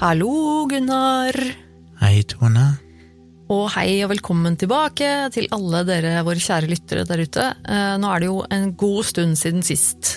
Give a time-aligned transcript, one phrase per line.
[0.00, 1.36] Hallo, Gunnar.
[2.00, 2.62] Hei, Tone.
[3.52, 7.44] Og hei og velkommen tilbake til alle dere våre kjære lyttere der ute.
[7.68, 10.14] Eh, Nå er det jo en god stund siden sist.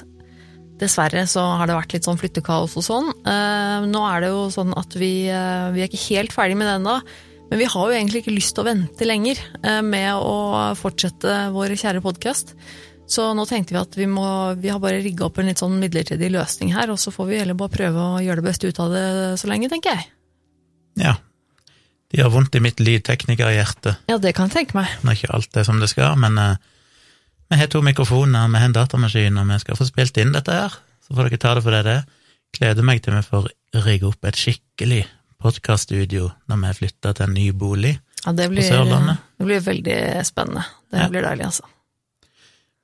[0.79, 3.11] Dessverre så har det vært litt sånn flyttekaos og sånn.
[3.27, 6.71] Eh, Nå er det jo sånn at vi, eh, vi er ikke helt ferdig med
[6.71, 6.95] det ennå.
[7.51, 9.37] Men vi har jo egentlig ikke lyst til å vente lenger
[9.83, 12.55] med å fortsette vår kjære podkast.
[13.13, 14.25] Så nå tenkte vi at vi, må,
[14.57, 17.41] vi har bare rigga opp en litt sånn midlertidig løsning her, og så får vi
[17.43, 19.03] heller bare prøve å gjøre det beste ut av det
[19.41, 20.07] så lenge, tenker jeg.
[21.03, 21.13] Ja.
[22.13, 24.89] De har vondt i mitt lydteknikerhjerte Ja, det kan jeg tenke meg.
[25.05, 26.55] når ikke alt er som det skal, men uh,
[27.49, 30.53] vi har to mikrofoner, vi har en datamaskin, og vi skal få spilt inn dette
[30.57, 30.77] her.
[31.05, 32.07] Så får dere ta det for det det er.
[32.53, 33.49] Gleder meg til vi får
[33.83, 35.03] rigge opp et skikkelig
[35.43, 37.93] podkaststudio når vi flytter til en ny bolig.
[38.23, 39.21] Ja, blir, på Sørlandet.
[39.37, 40.63] det blir veldig spennende.
[40.89, 41.09] Det Ja.
[41.09, 41.65] blir deilig, altså.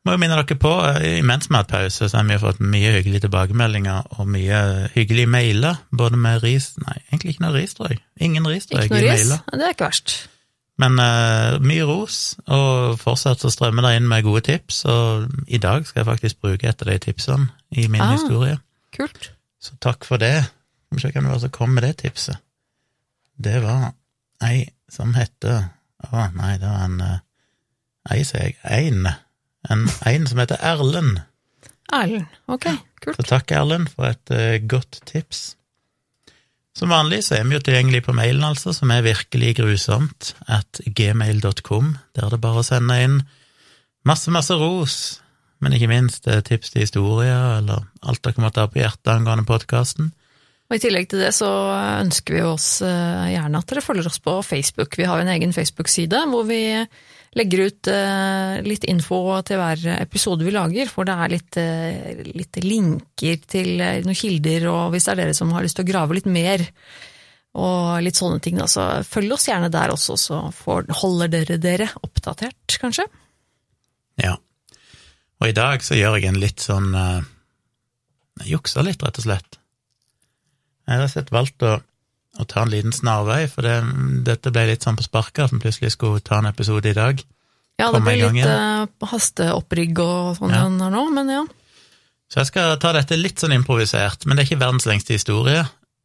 [0.08, 2.59] Må jo minne dere på, eh, imens vi har hatt pause, så har vi fått
[2.64, 4.59] mye hyggelige tilbakemeldinger og mye
[4.95, 8.00] hyggelige mailer, både med ris Nei, egentlig ikke noe ris, tror jeg.
[8.23, 9.30] Ingen ris, tror Ikke noe ris?
[9.30, 10.14] Ja, Det er ikke verst.
[10.80, 15.59] Men uh, mye ros, og fortsatt så strømmer det inn med gode tips, og i
[15.59, 18.13] dag skal jeg faktisk bruke et av de tipsene i min Ah.
[18.16, 18.56] historie.
[18.95, 19.34] Kult.
[19.59, 20.45] Så takk for det.
[20.88, 22.38] Skal vi se hvem det var som kom med det tipset.
[23.44, 23.91] Det var
[24.41, 25.67] ei som heter
[26.13, 27.17] Å, nei, det var en eh,
[28.16, 28.56] Ei, sier jeg.
[28.63, 29.03] Ein.
[29.67, 31.19] En, en som heter Erlend.
[31.91, 32.27] Erlend.
[32.47, 32.69] Ok,
[33.03, 33.17] kult.
[33.17, 35.57] Så takk, Erlend, for et uh, godt tips.
[36.77, 40.79] Som vanlig så er vi jo tilgjengelig på mailen, altså, som er virkelig grusomt, at
[40.85, 43.17] gmail.com, der er det bare å sende inn
[44.07, 44.95] masse, masse ros,
[45.59, 49.47] men ikke minst eh, tips til historier, eller alt dere måtte ha på hjertet angående
[49.49, 50.13] podkasten.
[50.69, 51.49] Og I tillegg til det så
[51.99, 54.95] ønsker vi oss eh, gjerne at dere følger oss på Facebook.
[54.95, 56.61] Vi har en egen Facebook-side hvor vi
[57.38, 62.23] legger ut eh, litt info til hver episode vi lager, for det er litt, eh,
[62.33, 65.85] litt linker til eh, noen kilder, og hvis det er dere som har lyst til
[65.85, 66.66] å grave litt mer,
[67.59, 70.41] og litt sånne ting, så følg oss gjerne der også, så
[71.01, 73.06] holder dere dere oppdatert, kanskje.
[74.22, 74.35] Ja.
[75.40, 79.57] Og i dag så gjør jeg en litt sånn Jeg jukser litt, rett og slett.
[80.90, 81.78] Jeg har slett valgt å,
[82.38, 83.79] å ta en liten snarvei, for det,
[84.28, 87.23] dette ble litt sånn på sparket at vi plutselig skulle ta en episode i dag.
[87.79, 90.66] Ja, det gang litt uh, hasteopprigg og sånn Ja.
[90.67, 91.44] her nå, men ja.
[92.29, 95.63] Så jeg skal ta dette litt sånn improvisert, men det er ikke verdens lengste historie,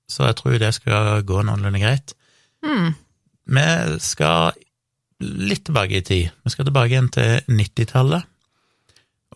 [0.08, 2.14] så jeg tror det skal gå noenlunde greit.
[2.64, 2.94] Mm.
[3.44, 4.54] Vi skal
[5.20, 6.30] litt tilbake i tid.
[6.44, 8.24] Vi skal tilbake igjen til 90-tallet,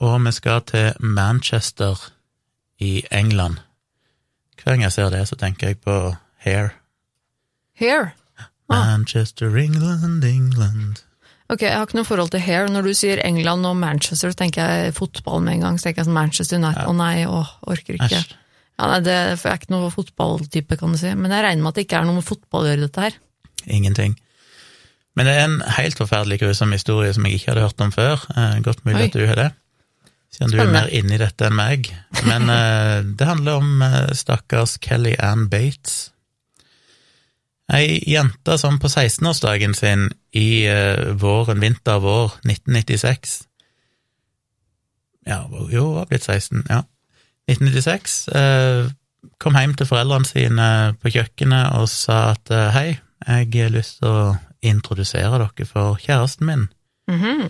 [0.00, 1.98] og vi skal til Manchester
[2.80, 3.58] i England.
[4.58, 5.98] Hver gang jeg ser det, så tenker jeg på
[6.48, 6.72] Hair.
[7.78, 8.08] Hair?
[8.68, 8.84] Ah.
[8.96, 11.04] Manchester, England, England
[11.48, 12.66] Ok, Jeg har ikke noe forhold til hair.
[12.68, 15.78] Når du sier England og Manchester, tenker jeg fotball med en gang.
[15.78, 16.84] Så tenker jeg sånn Manchester United.
[16.84, 17.40] Å nei, å,
[17.72, 18.20] orker ikke.
[18.20, 21.14] Ja, nei, det, er ikke noe fotballtype, kan du si.
[21.16, 23.16] Men jeg regner med at det ikke er noe med fotball å gjøre, dette her.
[23.64, 24.18] Ingenting.
[25.16, 28.28] Men det er en helt forferdelig grusom historie som jeg ikke hadde hørt om før.
[28.36, 29.08] Eh, godt mulig Oi.
[29.08, 29.48] at du har det,
[30.36, 31.88] siden du er mer inni dette enn meg.
[32.28, 36.12] Men eh, det handler om eh, stakkars Kelly Ann Bates.
[37.68, 43.42] Ei jente som på 16-årsdagen sin i eh, våren, vinter-vår 1996
[45.28, 46.82] Ja, jo, hun var blitt 16, ja.
[47.48, 48.88] 1996 eh,
[49.40, 50.68] kom hjem til foreldrene sine
[51.02, 52.88] på kjøkkenet og sa at eh, hei,
[53.26, 56.68] jeg har lyst til å introdusere dere for kjæresten min.
[57.10, 57.48] Mhm.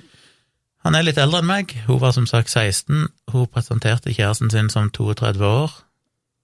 [0.87, 4.71] Han er litt eldre enn meg, hun var som sagt 16, hun presenterte kjæresten sin
[4.71, 5.75] som 32 år,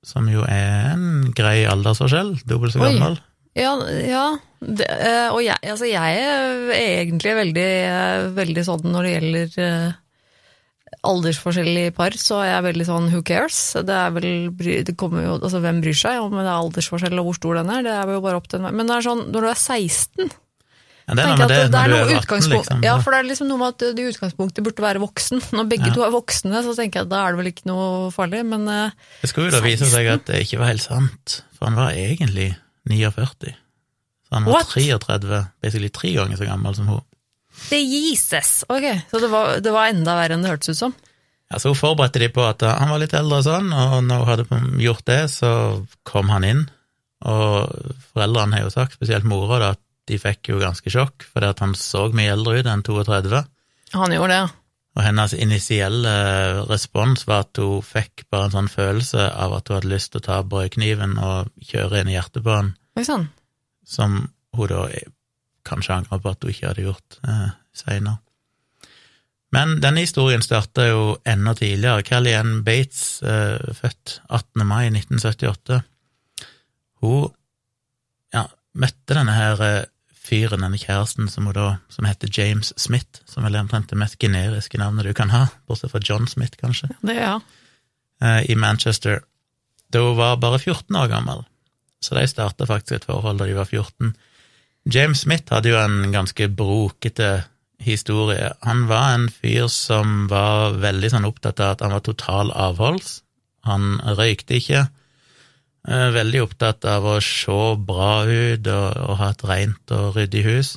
[0.04, 3.14] som jo er en grei aldersforskjell, dobbelt så Oi.
[3.54, 4.24] Ja, ja.
[4.64, 9.58] Det, eh, og jeg, altså jeg er egentlig veldig, eh, veldig sånn når det gjelder
[9.58, 10.00] aldersforskjellige
[11.04, 13.58] aldersforskjell i par, så er jeg veldig sånn who cares?
[13.84, 17.28] Det er vel, det kommer jo, altså Hvem bryr seg om det er aldersforskjell og
[17.28, 17.84] hvor stor den er?
[17.84, 20.30] Det er jo bare opp til en Men det er sånn, når du er 16
[21.04, 22.84] Ja, det er noe det det er noe er 18, utgangspunkt, liksom.
[22.86, 25.42] Ja, for det er liksom noe med at du i utgangspunktet burde være voksen.
[25.52, 25.94] Når begge Ja.
[25.98, 28.64] to er voksne, så tenker jeg at da er det vel ikke noe farlig, men
[28.72, 31.76] eh, Det skulle jo da vise seg at det ikke var helt sant, for han
[31.76, 32.54] var egentlig
[32.90, 33.54] 49.
[34.28, 34.70] Så han var What?
[34.74, 37.02] 33, basically tre ganger så gammel som hun.
[37.70, 38.64] det Jesus!
[38.68, 40.94] Ok, så det var, det var enda verre enn det hørtes ut som.
[41.52, 44.22] Ja, så hun forberedte de på at han var litt eldre og sånn, og når
[44.24, 45.50] hun hadde gjort det, så
[46.08, 46.64] kom han inn,
[47.24, 47.70] og
[48.12, 51.62] foreldrene har jo sagt, spesielt mora, da, at de fikk jo ganske sjokk, fordi at
[51.64, 53.44] han så mye eldre ut enn 32,
[53.94, 54.48] Han gjorde det, ja.
[54.94, 56.12] Og hennes initielle
[56.68, 60.22] respons var at hun fikk bare en sånn følelse av at hun hadde lyst til
[60.22, 63.26] å ta brødkniven og kjøre inn i hjertet på han, Oi sann.
[63.82, 64.20] som
[64.54, 64.84] hun da
[65.66, 68.20] kanskje angrer på at hun ikke hadde gjort eh, seinere.
[69.54, 72.02] Men denne historien starta jo enda tidligere.
[72.02, 74.64] Kelly Ann Bates, eh, født 18.
[74.66, 75.80] mai 1978,
[77.02, 77.28] hun
[78.34, 79.82] ja, møtte denne her eh,
[80.24, 84.18] fyren, denne kjæresten, som, da, som heter James Smith, som vel er omtrent det mest
[84.22, 87.38] generiske navnet du kan ha, bortsett fra John Smith, kanskje, Det, ja.
[88.22, 89.20] eh, i Manchester,
[89.92, 91.44] da hun var bare 14 år gammel.
[92.04, 94.14] Så de starta faktisk et forhold da de var 14.
[94.92, 97.44] James Smith hadde jo en ganske brokete
[97.80, 98.50] historie.
[98.62, 103.22] Han var en fyr som var veldig sånn opptatt av at han var total avholds.
[103.64, 104.84] Han røykte ikke.
[105.84, 110.44] Eh, Veldig opptatt av å se bra ut og, og ha et rent og ryddig
[110.46, 110.74] hus.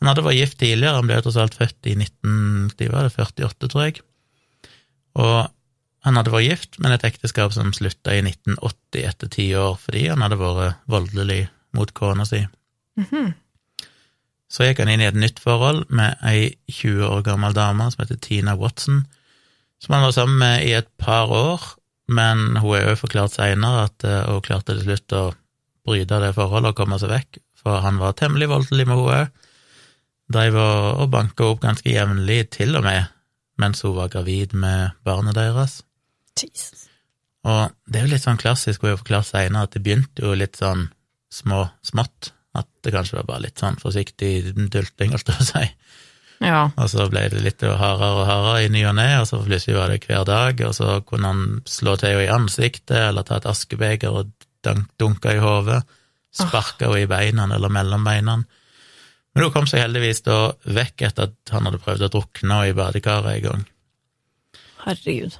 [0.00, 4.00] Han hadde vært gift tidligere, han ble tross alt født i 1948, tror jeg.
[5.20, 5.50] Og
[6.06, 10.06] han hadde vært gift, men et ekteskap som slutta i 1980 etter ti år, fordi
[10.08, 11.42] han hadde vært voldelig
[11.76, 12.46] mot kona si.
[12.98, 13.34] Mhm.
[14.50, 18.02] Så gikk han inn i et nytt forhold med ei 20 år gammel dame som
[18.02, 19.04] heter Tina Watson,
[19.78, 21.60] som han var sammen med i et par år,
[22.10, 25.22] men hun er jo forklart seinere at eh, hun klarte til slutt å
[25.86, 29.46] bryte det forholdet og komme seg vekk, for han var temmelig voldelig med henne òg.
[30.30, 33.08] Dreiv og, banka opp ganske jevnlig, til og med
[33.60, 35.80] mens hun var gravid med barnet deres.
[36.38, 36.86] Jesus.
[37.44, 40.36] Og det er jo litt sånn klassisk, hun har forklart seinere, at det begynte jo
[40.36, 40.86] litt sånn
[41.32, 45.48] små, smått, at det kanskje var bare litt sånn forsiktig dulting, holdt jeg på å
[45.50, 45.66] si.
[46.40, 46.70] Ja.
[46.80, 49.76] Og så ble det litt hardere og hardere i ny og ne, og så plutselig
[49.76, 53.36] var det hver dag, og så kunne han slå til henne i ansiktet, eller ta
[53.36, 54.32] et askebeger og
[54.64, 55.82] dunk, dunke i hodet,
[56.32, 58.38] sparke henne i beina eller mellom beina.
[59.30, 62.74] Men hun kom seg heldigvis da vekk etter at han hadde prøvd å drukne i
[62.76, 63.66] badekaret en gang.
[64.86, 65.36] Herregud.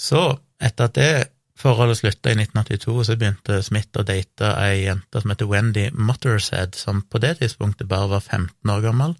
[0.00, 0.24] Så,
[0.60, 1.12] etter at det
[1.60, 6.74] forholdet slutta i 1982, så begynte Smith å date ei jente som heter Wendy Muttershead,
[6.74, 9.14] som på det tidspunktet bare var 15 år gammel,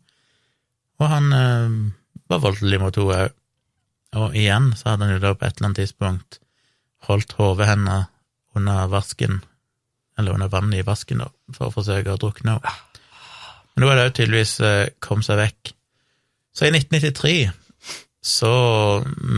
[1.00, 1.76] og han eh,
[2.30, 3.36] var voldelig mot henne òg.
[4.20, 6.40] Og igjen så hadde han jo da på et eller annet tidspunkt
[7.06, 8.08] holdt hodet hennes
[8.58, 9.38] under vasken,
[10.18, 12.72] eller under vannet i vasken, da, for å forsøke å drukne henne.
[13.70, 15.72] Men nå har det jo tydeligvis eh, kom seg vekk.
[16.50, 17.34] Så i 1993
[18.20, 18.50] så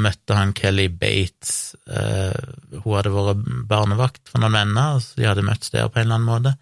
[0.03, 1.77] møtte han Kelly Bates.
[1.87, 6.09] Eh, hun hadde vært barnevakt for noen venner, så de hadde møttes der på en
[6.09, 6.57] eller annen måte.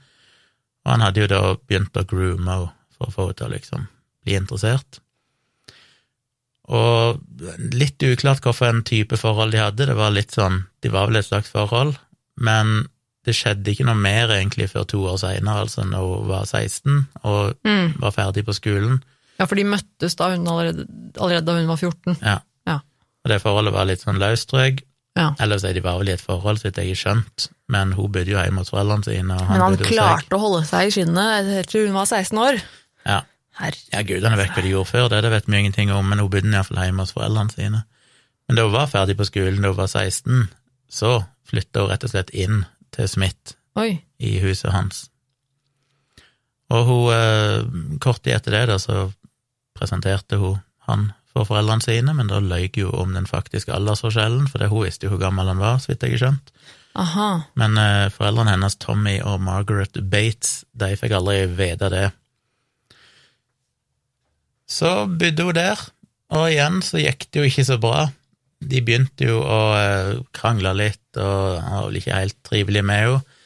[0.84, 3.54] Og han hadde jo da begynt å groome henne for å få henne til å
[3.54, 3.88] liksom
[4.24, 5.00] bli interessert.
[6.70, 7.18] Og
[7.74, 11.18] litt uklart hvorfor en type forhold de hadde, det var litt sånn De var vel
[11.18, 11.96] et slags forhold,
[12.40, 12.84] men
[13.26, 17.02] det skjedde ikke noe mer egentlig før to år seinere, altså når hun var 16
[17.28, 17.98] og Mm.
[18.00, 19.02] var ferdig på skolen.
[19.38, 20.86] Ja, for de møttes da hun allerede,
[21.18, 22.16] allerede da hun var 14.
[22.22, 22.38] Ja.
[22.66, 22.78] Ja.
[23.24, 24.84] Og det forholdet var litt sånn løst, tror jeg.
[25.16, 25.34] Ja.
[25.38, 27.92] Eller så er de var vel i et forhold, så vidt jeg har skjønt, men
[27.92, 30.86] hun bodde jo hjemme hos foreldrene sine, og han, Men han klarte å holde seg
[30.86, 32.62] i skinnet helt til hun var 16 år.
[33.04, 33.20] Ja.
[33.60, 33.84] Herre.
[33.92, 36.30] Ja, gudene vet hva de gjorde før, det, det vet vi ingenting om, men hun
[36.32, 37.84] bodde iallfall hjemme hos foreldrene sine.
[38.48, 40.48] Men da hun var ferdig på skolen, da hun var 16,
[40.90, 41.12] så
[41.50, 42.64] flytta hun rett og slett inn
[42.94, 44.00] til Smith Oi.
[44.18, 45.06] i huset hans.
[46.70, 49.10] Og hun, eh, kort tid etter det, da, så
[49.78, 54.62] presenterte hun han for foreldrene sine, men da løy hun om den faktiske aldersforskjellen, for
[54.62, 56.54] det, hun visste jo hvor gammel han var, så vidt jeg har skjønt.
[56.98, 57.28] Aha.
[57.58, 62.08] Men eh, foreldrene hennes, Tommy og Margaret Bates, de fikk aldri vite det.
[64.70, 65.82] Så bodde hun der,
[66.30, 68.06] og igjen så gikk det jo ikke så bra.
[68.60, 73.04] De begynte jo å eh, krangle litt, og han var vel ikke helt trivelig med
[73.04, 73.38] henne.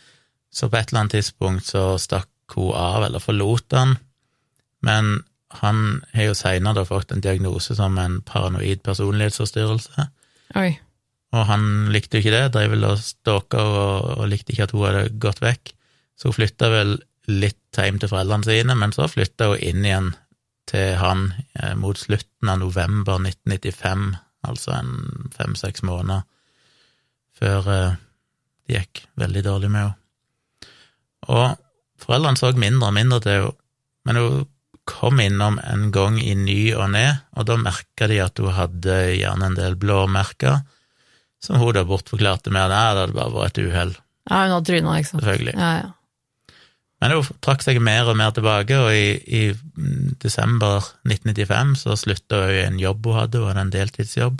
[0.54, 3.96] Så på et eller annet tidspunkt så stakk hun av, eller forlot han.
[4.86, 5.24] Men
[5.62, 5.80] han
[6.14, 10.08] har jo seinere fått en diagnose som en paranoid personlighetsforstyrrelse.
[10.60, 10.68] Oi.
[11.34, 14.74] Og han likte jo ikke det, drev vel og stalka og, og likte ikke at
[14.76, 15.74] hun hadde gått vekk.
[16.14, 16.96] Så hun flytta vel
[17.30, 20.12] litt hjem til foreldrene sine, men så flytta hun inn igjen
[20.70, 21.26] til han
[21.60, 24.14] eh, mot slutten av november 1995,
[24.48, 24.94] altså en
[25.36, 26.24] fem-seks måneder
[27.38, 28.00] før eh,
[28.68, 30.00] det gikk veldig dårlig med henne.
[31.28, 31.56] Og
[32.04, 33.54] foreldrene så mindre og mindre til henne,
[34.04, 34.42] men hun
[34.84, 37.06] kom innom en gang i ny og ne,
[37.40, 40.58] og da merka de at hun hadde gjerne en del blåmerker,
[41.40, 43.94] som hun da bortforklarte med at det hadde bare vært et uhell,
[44.28, 45.22] Ja, hun hadde tryna, ikke sant.
[45.24, 45.54] selvfølgelig.
[45.56, 45.88] Ja, ja.
[47.04, 51.96] Men hun trakk seg mer og mer tilbake, og i, i mm, desember 1995 så
[52.00, 54.38] slutta hun i en jobb hun hadde, hun hadde en deltidsjobb.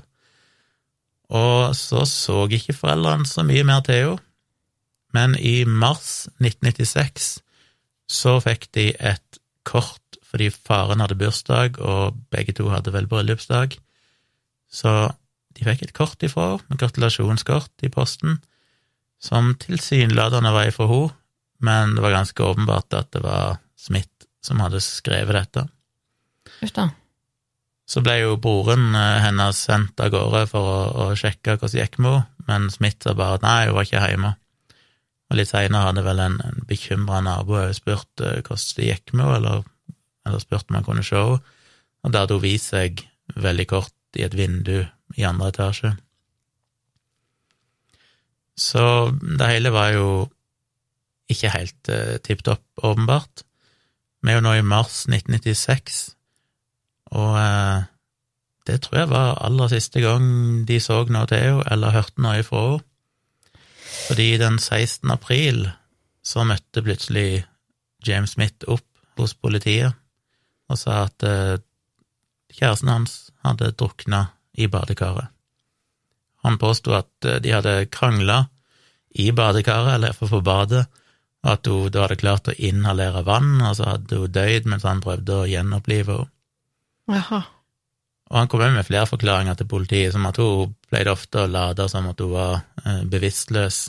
[1.37, 4.23] Og så så ikke foreldrene så mye mer til henne,
[5.15, 7.27] men i mars 1996
[8.11, 13.77] så fikk de et kort fordi faren hadde bursdag, og begge to hadde vel bryllupsdag.
[14.73, 14.95] Så
[15.55, 18.41] de fikk et kort ifra henne, et gratulasjonskort i posten,
[19.23, 21.13] som tilsynelatende var ifra henne,
[21.63, 25.67] men det var ganske åpenbart at det var Smith som hadde skrevet dette.
[26.63, 26.91] Uff da.
[27.89, 31.83] Så ble jo broren eh, hennes sendt av gårde for å, å sjekke hvordan det
[31.83, 34.35] gikk med henne, men Smith sa bare at nei, hun var ikke hjemme.
[35.33, 39.25] Og litt seinere hadde vel en, en bekymra nabo spurt uh, hvordan det gikk med
[39.25, 39.69] henne, eller,
[40.29, 41.41] eller spurt om han kunne se henne,
[42.05, 43.01] og da hadde hun vist seg
[43.41, 44.85] veldig kort i et vindu
[45.17, 45.95] i andre etasje.
[48.61, 50.09] Så det hele var jo
[51.31, 53.45] ikke helt uh, tipp topp, åpenbart.
[54.25, 56.15] Vi er jo nå i mars 1996,
[57.15, 57.85] og uh,
[58.65, 60.27] det tror jeg var aller siste gang
[60.69, 62.85] de så noe til henne, eller hørte noe fra henne.
[64.05, 65.11] Fordi den 16.
[65.13, 65.69] april
[66.25, 67.45] så møtte plutselig
[68.05, 68.87] James Smith opp
[69.21, 69.95] hos politiet
[70.73, 71.61] og sa at uh,
[72.55, 73.15] kjæresten hans
[73.45, 74.27] hadde drukna
[74.57, 75.29] i badekaret.
[76.45, 78.47] Han påsto at uh, de hadde krangla
[79.15, 80.85] i badekaret, eller iallfall på badet,
[81.45, 85.03] at hun da hadde klart å inhalere vann, og så hadde hun døyd mens han
[85.05, 86.31] prøvde å gjenopplive henne.
[87.13, 87.43] Jaha.
[88.33, 91.85] Og han kom med flere forklaringer til politiet, som at hun pleide ofte å late
[91.93, 93.81] som at hun var eh, bevisstløs,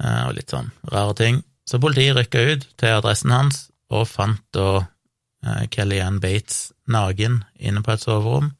[0.00, 1.42] eh, og litt sånn rare ting.
[1.68, 7.84] Så politiet rykka ut til adressen hans og fant da eh, Kellyanne Bates naken inne
[7.84, 8.54] på et soverom.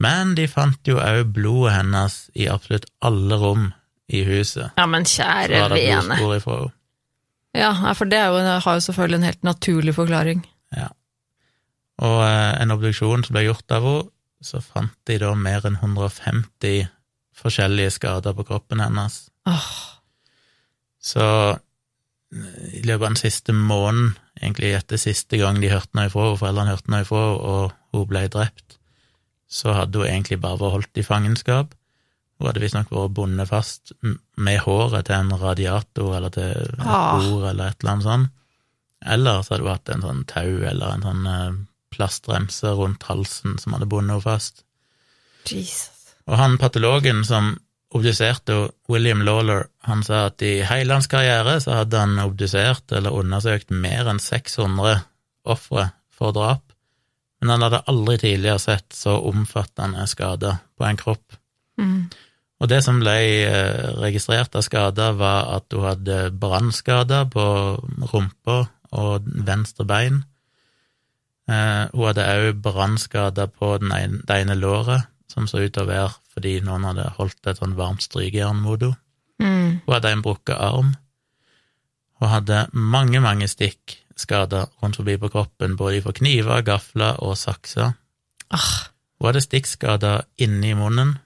[0.00, 3.66] Men de fant jo òg blodet hennes i absolutt alle rom
[4.12, 4.76] i huset.
[4.76, 6.20] Ja, men Så kjære var det vene.
[7.56, 10.44] Ja, for det er jo, har jo selvfølgelig en helt naturlig forklaring.
[10.76, 10.88] Ja.
[12.00, 14.08] Og eh, en obduksjon som ble gjort av henne,
[14.40, 16.86] så fant de da mer enn 150
[17.36, 19.26] forskjellige skader på kroppen hennes.
[19.48, 19.66] Oh.
[21.00, 26.08] Så eh, i løpet av den siste måneden, egentlig etter siste gang de hørte noe
[26.08, 28.78] ifra henne, foreldrene hørte noe ifra henne, og hun ble drept,
[29.50, 31.74] så hadde hun egentlig bare vært holdt i fangenskap.
[32.40, 33.92] Hun hadde visstnok vært bundet fast
[34.40, 37.18] med håret til en radiator eller til et Ah.
[37.20, 38.30] bord eller et eller annet sånt.
[39.04, 41.58] Eller så hadde hun hatt en sånn tau eller en sånn eh,
[41.92, 44.64] plastremse rundt halsen som hadde bundet henne fast.
[45.48, 46.14] Jesus.
[46.28, 47.58] Og han patologen som
[47.92, 53.16] obduserte William Lawler, han sa at i hele hans karriere så hadde han obdusert eller
[53.18, 55.00] undersøkt mer enn 600
[55.44, 56.62] ofre for drap,
[57.40, 61.38] men han hadde aldri tidligere sett så omfattende skader på en kropp.
[61.80, 62.10] Mm.
[62.60, 67.44] Og det som ble eh, registrert av skader, var at hun hadde brannskader på
[68.12, 68.58] rumpa
[69.00, 70.24] og venstre bein.
[71.48, 75.90] Eh, hun hadde òg brannskader på ene, det ene låret, som så ut til å
[75.90, 78.98] være fordi noen hadde holdt et sånn varmt strykejern mot henne.
[79.40, 79.80] Mm.
[79.86, 80.92] Hun hadde en brukket arm.
[82.20, 87.94] Hun hadde mange, mange stikkskader rundt forbi på kroppen, både fra kniver, gafler og sakser.
[88.52, 88.72] Ah,
[89.16, 91.16] Hun hadde stikkskader inni munnen.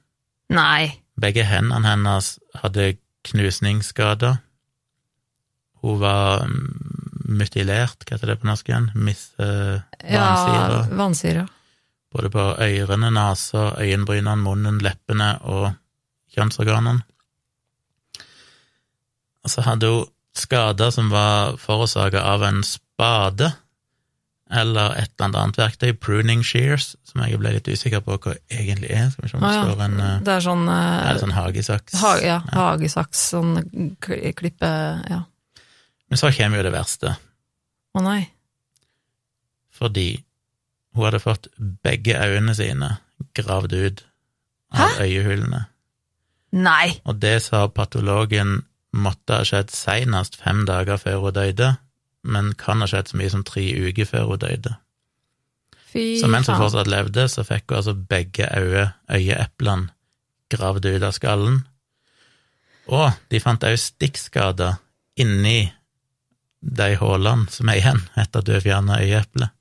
[0.49, 1.01] nei.
[1.21, 2.95] Begge hendene hennes hadde
[3.29, 4.41] knusningsskader.
[5.85, 8.91] Hun var mm, mutilert, hva heter det på norsk igjen?
[8.97, 9.29] Miss...
[9.39, 9.79] eh,
[10.11, 10.27] Ja,
[10.97, 11.47] vansyre.
[12.15, 15.73] Både på ørene, nesa, øyenbrynene, munnen, leppene og
[16.35, 17.03] kjønnsorganene.
[19.45, 23.53] Og så hadde hun skader som var forårsaka av en spade
[24.51, 28.91] eller et eller annet verktøy, pruning shears, som jeg ble litt usikker på hva egentlig
[28.93, 29.09] er.
[29.11, 29.63] Skal vi se om det Ah, ja.
[29.65, 31.95] står en eh, Det er sånn, det Er sånn hagesaks?
[32.03, 33.55] ha, ja, hagesaks, sånn
[34.01, 34.73] klippe
[35.11, 35.23] Ja.
[36.11, 37.17] Men så kommer jo det verste,
[37.97, 38.29] Å nei.
[39.75, 40.09] fordi
[40.95, 41.49] hun hadde fått
[41.83, 42.91] begge øynene sine
[43.35, 44.05] gravd ut
[44.75, 45.65] av øyehulene.
[46.55, 47.01] Nei!
[47.07, 48.61] Og det sa patologen
[48.95, 51.73] måtte ha skjedd senest fem dager før hun døde,
[52.25, 54.75] men kan ha skjedd så mye som tre uker før hun døde.
[55.93, 59.93] Fy Så mens hun fortsatt levde, så fikk hun altså begge øye, øyeeplene
[60.53, 61.63] gravd ut av skallen.
[62.91, 64.81] Og de fant også stikkskader
[65.21, 65.71] inni
[66.65, 69.55] de hullene som er igjen etter at du har fjerna øyeeplet.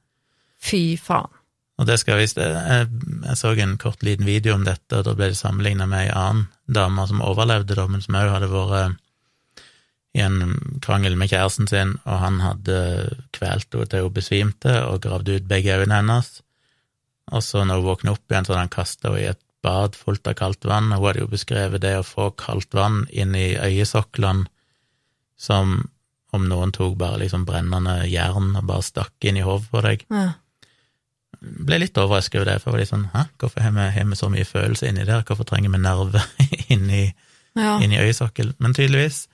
[0.64, 1.32] Fy faen.
[1.82, 2.88] Og det skal visst jeg,
[3.26, 6.12] jeg så en kort liten video om dette, og da ble det sammenligna med ei
[6.14, 9.00] annen dame som overlevde, da, men som òg hadde vært
[10.14, 12.76] i en krangel med kjæresten sin, og han hadde
[13.34, 16.30] kvelt henne til hun besvimte og gravd ut begge øynene hennes.
[17.34, 19.96] Og så når hun våkna opp igjen, så hadde han kasta henne i et bad
[19.96, 23.34] fullt av kaldt vann, og hun hadde jo beskrevet det å få kaldt vann inn
[23.40, 24.46] i øyesoklene
[25.40, 25.80] som
[26.34, 30.06] om noen tok bare liksom brennende jern og bare stakk inn i hodet på deg
[30.10, 30.32] Ja.
[31.44, 34.06] ble litt overrasket over det, for jeg var litt sånn, hæ, hvorfor har vi, har
[34.10, 36.22] vi så mye følelse inni der, hvorfor trenger vi nerve
[36.74, 37.04] inni,
[37.58, 37.80] ja.
[37.84, 38.56] inni øyesokkelen?
[38.60, 39.28] Men tydeligvis.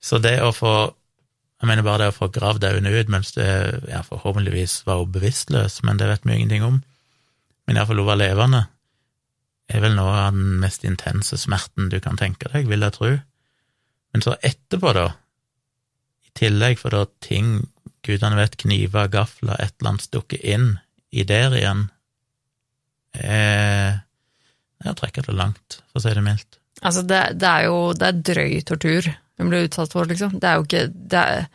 [0.00, 0.72] Så det å få,
[1.58, 3.48] jeg mener bare det å få gravd øynene ut mens det,
[3.90, 6.82] ja, forhåpentligvis var hun bevisstløs, men det vet vi ingenting om.
[7.66, 8.66] Men iallfall hun var levende,
[9.68, 13.10] er vel noe av den mest intense smerten du kan tenke deg, vil jeg tro.
[14.14, 15.10] Men så etterpå, da,
[16.24, 17.66] i tillegg for da ting,
[18.06, 20.76] gudene vet, kniver, gafler, et eller annet dukker inn
[21.12, 21.88] i der igjen,
[23.14, 24.04] eh,
[24.78, 26.60] Jeg trekker det langt, for å si det mildt.
[26.86, 29.08] Altså, det, det er jo det er drøy tortur,
[29.38, 30.38] hun ble utsatt for, liksom.
[30.42, 31.48] Det er jo ikke det er,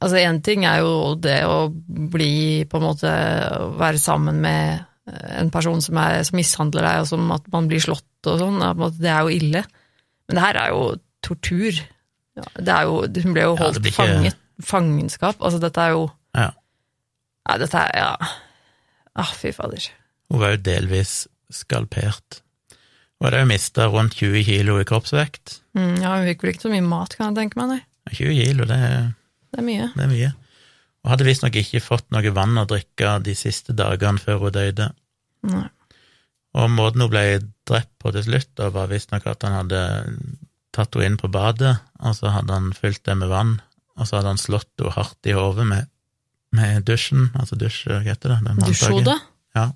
[0.00, 1.68] Altså, én ting er jo det å
[2.10, 3.10] bli på en måte
[3.76, 7.82] Være sammen med en person som, er, som mishandler deg, og som at man blir
[7.84, 8.56] slått og sånn.
[8.96, 9.60] Det er jo ille.
[10.26, 10.80] Men det her er jo
[11.22, 11.78] tortur.
[12.34, 13.94] Det er jo, hun ble jo holdt ja, ikke...
[14.00, 15.38] fanget, fangenskap.
[15.38, 16.48] Altså, dette er jo Ja.
[17.46, 18.10] Nei, dette er Ja.
[19.16, 19.86] Ah, fy fader.
[20.28, 21.14] Hun var jo delvis
[21.54, 22.42] skalpert.
[23.16, 25.60] Hun hadde jo mista rundt 20 kilo i kroppsvekt.
[25.78, 28.12] Mm, ja, hun fikk vel ikke så mye mat, kan jeg tenke meg, nei.
[28.12, 29.06] 20 kilo, det er,
[29.52, 29.86] det er mye.
[29.94, 30.32] Det er mye.
[31.06, 34.90] Og hadde visstnok ikke fått noe vann å drikke de siste dagene før hun døde.
[35.46, 35.68] Nei.
[36.56, 37.24] Og måten hun ble
[37.68, 39.80] drept på til slutt, da, var visstnok at han hadde
[40.76, 43.56] tatt henne inn på badet, og så hadde han fylt det med vann,
[43.96, 45.90] og så hadde han slått henne hardt i hodet med,
[46.56, 48.56] med, dusjen, altså dusj, hva heter det?
[48.64, 49.16] Dusjhode?
[49.56, 49.70] Ja.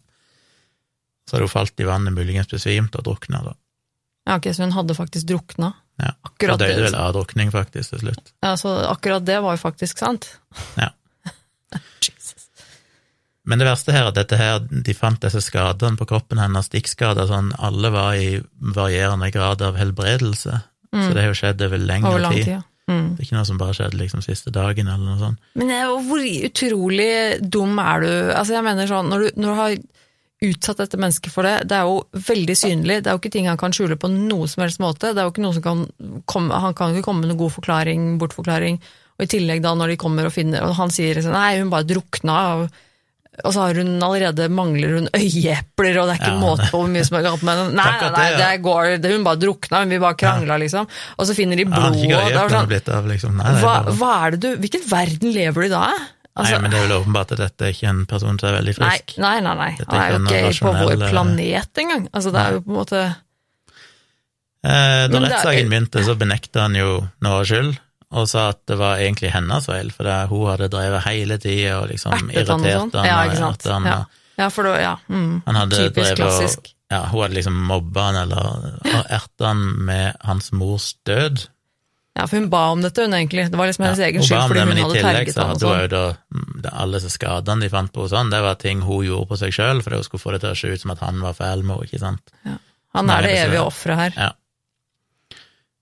[1.30, 3.52] Så hadde hun falt i vannet, muligens besvimt og drukna, da.
[4.26, 5.68] Ja, ok, så hun hadde faktisk drukna?
[6.02, 6.10] Ja.
[6.26, 8.32] Akkurat døde vel av drukning, faktisk, til slutt.
[8.42, 10.26] Ja, så akkurat det var jo faktisk sant?
[10.74, 10.90] Ja.
[12.02, 12.48] Jesus.
[13.46, 16.66] Men det verste her er at dette her, de fant disse skadene på kroppen hennes,
[16.66, 18.40] stikkskader, sånn alle var i
[18.74, 20.58] varierende grad av helbredelse.
[20.90, 21.04] Mm.
[21.04, 22.50] Så det har jo skjedd over lengre over tid.
[22.50, 22.66] tid.
[22.90, 23.08] Mm.
[23.14, 25.50] Det er ikke noe som bare skjedde liksom siste dagen, eller noe sånt.
[25.58, 25.72] Men
[26.08, 28.12] hvor utrolig dum er du?
[28.34, 29.74] Altså, jeg mener sånn, når du, når du har
[30.40, 33.48] utsatt dette mennesket for det, det er jo veldig synlig, det er jo ikke ting
[33.50, 35.12] han kan skjule på noe som helst måte.
[35.12, 35.82] Det er jo ikke noe som kan
[36.24, 38.78] komme, Han kan ikke komme med noen god forklaring, bortforklaring.
[39.20, 41.72] Og i tillegg da når de kommer og finner Og han sier liksom nei, hun
[41.72, 42.36] bare drukna.
[42.56, 42.78] Og,
[43.44, 46.80] og så har hun allerede mangler hun øyeepler, og det er ikke ja, måte på
[46.80, 47.74] hvor mye som er galt med henne.
[47.82, 50.62] Nei, nei, nei, det går, det, hun bare drukna, hun vil bare krangla, ja.
[50.64, 50.88] liksom.
[51.18, 52.00] Og så finner de blod.
[52.00, 53.36] Ja, sånn, liksom.
[53.36, 55.84] nei, hva, hva, er det du Hvilken verden lever du i da?
[56.38, 58.56] Altså, nei, men det er vel åpenbart at dette er ikke en person som er
[58.60, 59.16] veldig frisk.
[59.18, 59.72] Nei, nei, nei.
[59.80, 60.04] nei.
[60.14, 62.06] Han er jo ikke på vår planet engang.
[62.14, 63.00] Altså, det er jo på en måte
[64.62, 66.90] eh, Da rettssaken begynte, så benekta han jo
[67.26, 67.74] noe skyld
[68.10, 71.92] og sa at det var egentlig hennes feil, for hun hadde drevet hele tida og
[71.92, 73.06] liksom irritert han.
[73.06, 73.68] Ja, ikke sant.
[73.70, 74.00] Han, ja.
[74.40, 74.48] ja.
[74.50, 74.96] for da, ja.
[75.06, 75.36] Mm.
[75.46, 76.72] Han hadde Typisk klassisk.
[76.90, 81.44] Ja, hun hadde liksom mobba han eller erta han med hans mors død.
[82.20, 83.46] Ja, for hun ba om dette, hun egentlig.
[83.50, 85.00] Det var liksom hennes ja, egen skyld, fordi hun hadde terget ham.
[85.00, 88.12] Men i tillegg så hadde hun jo da alle disse skadene de fant på henne,
[88.12, 90.52] sånn, det var ting hun gjorde på seg sjøl, det hun skulle få det til
[90.52, 92.34] å se ut som at han var fæl med henne, ikke sant.
[92.44, 92.58] Ja.
[92.98, 94.20] Han er det evige offeret her.
[94.26, 94.30] Ja.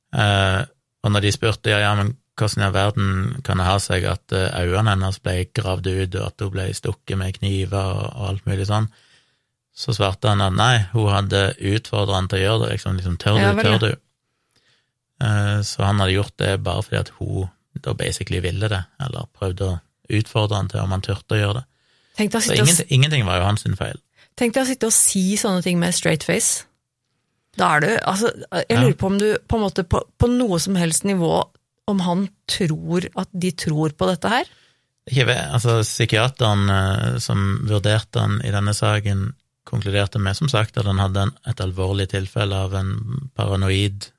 [0.09, 0.63] Uh,
[1.05, 3.11] og når de spurte ja, ja, men hvordan i all verden
[3.45, 6.67] kan det ha seg at eh, øynene hennes ble gravd ut, og at hun ble
[6.77, 8.87] stukket med kniver og, og alt mulig sånn,
[9.75, 13.19] så svarte han at nei, hun hadde utfordra han til å gjøre det, liksom, liksom
[13.19, 13.91] tør du, ja, tør du?
[15.23, 17.49] Uh, så han hadde gjort det bare fordi at hun
[17.83, 19.79] da basically ville det, eller prøvde å
[20.19, 21.67] utfordre han til om han turte å gjøre det.
[22.43, 24.01] Så ingenting, ingenting, var jo hans feil.
[24.39, 26.65] Tenk deg å sitte og si sånne ting med straight face.
[27.59, 28.33] Da er du Altså,
[28.69, 31.33] jeg lurer på om du på en måte på, på noe som helst nivå
[31.91, 34.51] Om han tror at de tror på dette her?
[35.09, 39.31] Ikke ved, altså Psykiateren eh, som vurderte han i denne saken,
[39.67, 42.93] konkluderte med som sagt at han hadde en, et alvorlig tilfelle av en
[43.35, 44.11] paranoid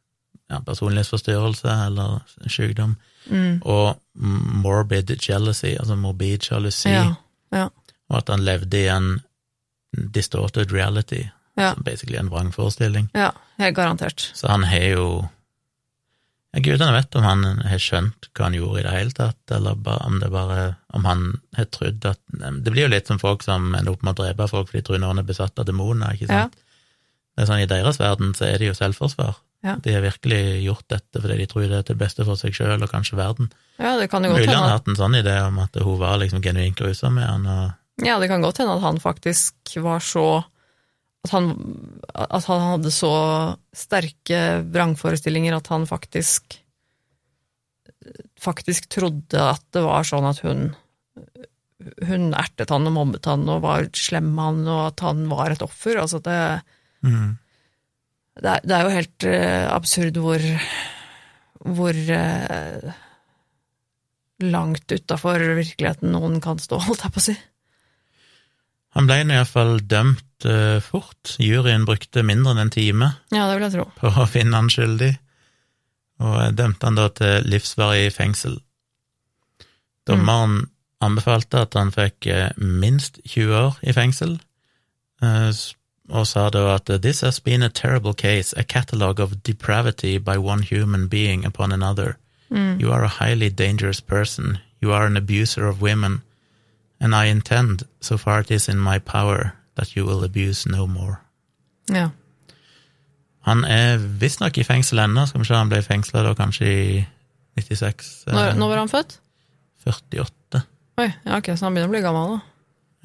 [0.50, 2.96] ja, personlighetsforstyrrelse eller sykdom,
[3.30, 3.62] mm.
[3.62, 4.00] og
[4.64, 7.14] morbid jealousy, altså morbid sjalusi, ja,
[7.56, 7.68] ja.
[8.10, 9.20] og at han levde i en
[10.16, 11.26] distorted reality,
[11.60, 11.74] ja.
[11.86, 13.10] basically en vrangforestilling.
[13.14, 13.32] Ja,
[13.62, 14.32] helt garantert.
[14.34, 15.10] Så han har jo
[16.52, 19.78] ja, Gudene vet om han har skjønt hva han gjorde i det hele tatt, eller
[20.00, 20.64] om det bare
[20.98, 24.18] om han har trodd at Det blir jo litt som folk som ender opp med
[24.18, 26.58] å drepe folk fordi de tror noen er besatt av demoner, ikke sant?
[26.58, 26.66] Ja.
[27.38, 29.38] Det er sånn, I deres verden så er det jo selvforsvar.
[29.66, 29.76] Ja.
[29.84, 32.80] De har virkelig gjort dette fordi de tror det er til beste for seg sjøl
[32.80, 33.50] og kanskje verden.
[33.80, 34.46] Ja, det kan det godt.
[34.46, 37.28] Mulig han har hatt en sånn idé om at hun var liksom genuint grusom med
[37.28, 37.50] han.
[37.50, 38.06] Og...
[38.08, 40.30] Ja, det kan godt hende at han faktisk var så
[41.28, 41.50] at han,
[42.16, 43.12] at han hadde så
[43.76, 46.62] sterke vrangforestillinger at han faktisk
[48.40, 50.70] faktisk trodde at det var sånn at hun
[52.08, 55.54] hun ertet han og mobbet han og var slem med han, og at han var
[55.54, 56.00] et offer.
[56.02, 56.40] Altså det,
[57.08, 57.30] mm.
[58.40, 60.48] Det, er, det er, jo helt uh, absurd hvor
[61.60, 62.92] hvor uh,
[64.40, 67.36] langt utafor virkeligheten noen kan stå, holdt jeg på å si.
[68.98, 71.36] Han ble iallfall dømt uh, fort.
[71.44, 73.88] Juryen brukte mindre enn en time ja, det vil jeg tro.
[74.00, 75.12] på å finne han skyldig,
[76.24, 78.58] og dømte han da til livsvarig fengsel.
[80.10, 80.70] Dommeren mm.
[81.06, 84.40] anbefalte at han fikk minst 20 år i fengsel,
[86.10, 90.38] og sa da at this has been a terrible case, a catalogue of depravity by
[90.38, 92.18] one human being upon another.
[92.52, 92.80] Mm.
[92.82, 94.58] You are a highly dangerous person.
[94.82, 96.22] You are an abuser of women
[97.00, 100.86] and I intend, so far it is in my power, that you will abuse no
[100.88, 101.22] more.
[101.90, 102.10] Ja.
[103.48, 105.26] Han er visstnok i fengsel ennå.
[105.26, 107.06] Skal vi se, han ble fengsla da kanskje i
[107.58, 108.26] 96.
[108.28, 109.20] eh, Når, når var han født?
[109.88, 110.62] 48.
[111.00, 112.40] Oi, ja, ok, så han begynner å bli gammel, da.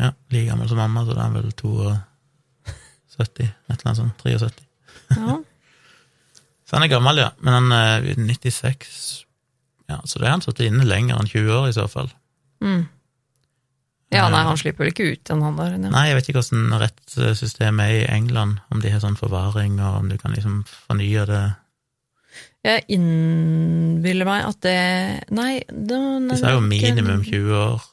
[0.05, 1.53] Ja, like gammel som mamma, så da er han vel
[3.15, 4.25] 72, et eller annet sånt.
[4.25, 4.65] 73.
[5.17, 5.41] Ja.
[6.65, 7.31] Så han er gammel, ja.
[7.45, 9.25] Men han er 96
[9.91, 12.09] Ja, så da er han sittet inne lenger enn 20 år, i så fall.
[12.65, 12.87] Mm.
[14.15, 15.75] Ja, nei, han slipper vel ikke ut igjen, han der.
[15.75, 15.91] Ja.
[15.93, 20.01] Nei, jeg vet ikke hvordan rettssystemet er i England, om de har sånn forvaring, og
[20.03, 21.43] om du kan liksom fornye det
[22.65, 24.79] Jeg innbiller meg at det
[25.37, 27.85] Nei, det, nei, De sa jo det minimum 20 år,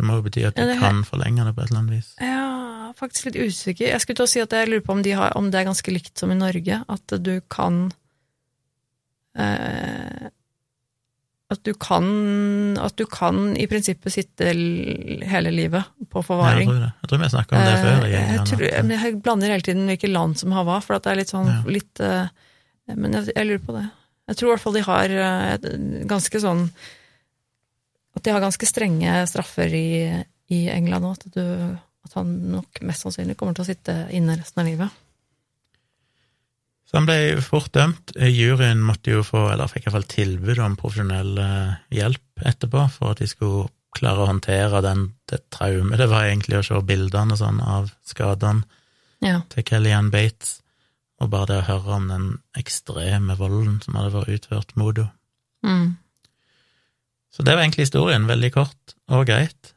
[0.00, 1.80] det må jo bety at Ja, du det er- kan forlenge det på et eller
[1.84, 2.10] annet vis.
[2.20, 3.86] Ja, faktisk litt usikker.
[3.92, 5.68] Jeg skulle til å si at jeg lurer på om, de har, om det er
[5.70, 7.90] ganske likt som i Norge, at du kan
[9.36, 10.28] eh,
[11.50, 12.06] At du kan
[12.78, 16.68] At du kan i prinsippet sitte hele livet på Ja, jeg forvaring.
[16.68, 16.92] tror det.
[17.02, 19.48] Jeg tror vi har snakket om det før Eh, jeg, tror, jeg, men jeg blander
[19.54, 21.62] hele tiden hvilke land som har hva, for at det er litt sånn Ja.
[21.66, 22.28] litt eh,
[22.96, 23.84] Men jeg, jeg lurer på det.
[24.30, 25.58] Jeg tror i hvert fall de har eh,
[26.10, 26.70] ganske sånn
[28.20, 29.86] At de har ganske strenge straffer i,
[30.52, 31.14] i England nå.
[31.16, 35.00] At, du- at han nok mest sannsynlig kommer til å sitte inne resten av livet.
[36.90, 38.12] Så han ble fort dømt.
[38.18, 43.20] Juryen måtte jo få, eller fikk iallfall tilbud om profesjonell eh, hjelp etterpå, for at
[43.22, 47.60] de skulle klare å håndtere den, det traumet det var egentlig å se bildene sånn
[47.62, 48.62] av skadene
[49.22, 49.40] Ja.
[49.52, 50.56] til Kellyanne Bates,
[51.20, 52.28] og bare det å høre om den
[52.58, 55.12] ekstreme volden som hadde vært utført mot henne.
[55.66, 55.90] Mm.
[57.30, 59.74] Så det var egentlig historien, veldig kort og greit.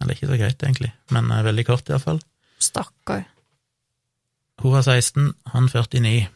[0.00, 2.20] Eller ikke så greit, egentlig, men eh, veldig kort iallfall.
[2.62, 3.26] Stakkar.
[4.62, 6.26] Hun var 16, han 49.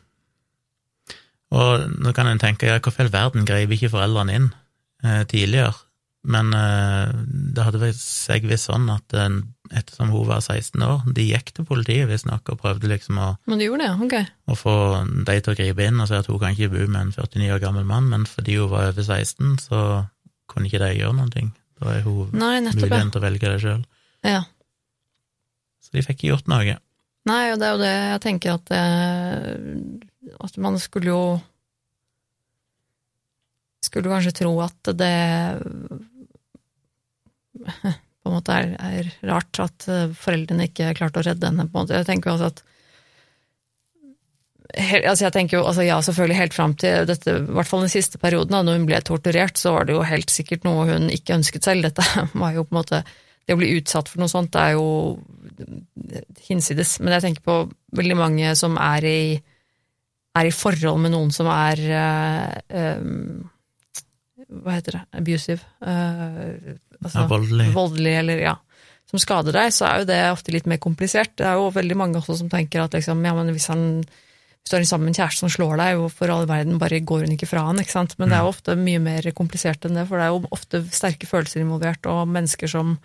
[1.57, 4.49] Og nå kan en tenke, ja, hvorfor i all verden grep ikke foreldrene inn
[5.05, 5.77] eh, tidligere?
[6.29, 7.13] Men eh,
[7.55, 9.39] det hadde seg visst sånn at eh,
[9.71, 13.63] ettersom hun var 16 år, de gikk til politiet visstnok og prøvde liksom å, Men
[13.63, 14.09] de gjorde det?
[14.09, 14.35] Ok.
[14.53, 14.77] å få
[15.29, 17.55] de til å gripe inn og si at hun kan ikke bo med en 49
[17.55, 19.83] år gammel mann, men fordi hun var over 16, så
[20.51, 21.51] kunne ikke de gjøre noen ting.
[21.79, 23.83] Da er hun Nei, muligheten til å velge det sjøl.
[24.27, 24.43] ja.
[25.89, 26.75] Så de fikk ikke gjort noe.
[27.29, 28.81] Nei, og det er jo det jeg tenker at det,
[30.45, 31.21] At man skulle jo
[33.87, 35.15] Skulle kanskje tro at det
[38.23, 41.65] på en måte er, er rart at eh, foreldrene ikke klarte å redde henne.
[41.71, 41.97] på en måte.
[41.97, 42.61] Jeg tenker jo altså at
[44.77, 47.87] Helt, altså jeg tenker jo, altså ja, selvfølgelig helt fram til dette, i hvert fall
[47.87, 50.85] den siste perioden, da når hun ble torturert, så var det jo helt sikkert noe
[50.91, 51.89] hun ikke ønsket selv.
[51.89, 52.05] Dette
[52.43, 53.03] var jo på en måte
[53.49, 54.89] Det å bli utsatt for noe sånt, det er jo
[56.51, 56.99] hinsides.
[57.01, 57.55] Men jeg tenker på
[57.97, 59.21] veldig mange som er i,
[60.37, 61.81] er i forhold med noen som er
[63.01, 63.49] um,
[64.53, 65.03] Hva heter det?
[65.23, 65.65] Abusive.
[65.81, 67.73] Uh, altså, Ja, voldelig.
[67.73, 68.55] voldelig, eller ja,
[69.09, 71.39] som skader deg, så er jo det ofte litt mer komplisert.
[71.41, 73.87] Det er jo veldig mange også som tenker at liksom, ja, men hvis han
[74.69, 77.01] hvis du er sammen med en kjæreste som slår deg, og for all verden bare
[77.01, 78.19] går hun ikke fra han, ikke sant.
[78.21, 80.83] Men det er jo ofte mye mer komplisert enn det, for det er jo ofte
[80.93, 82.99] sterke følelser involvert, og mennesker som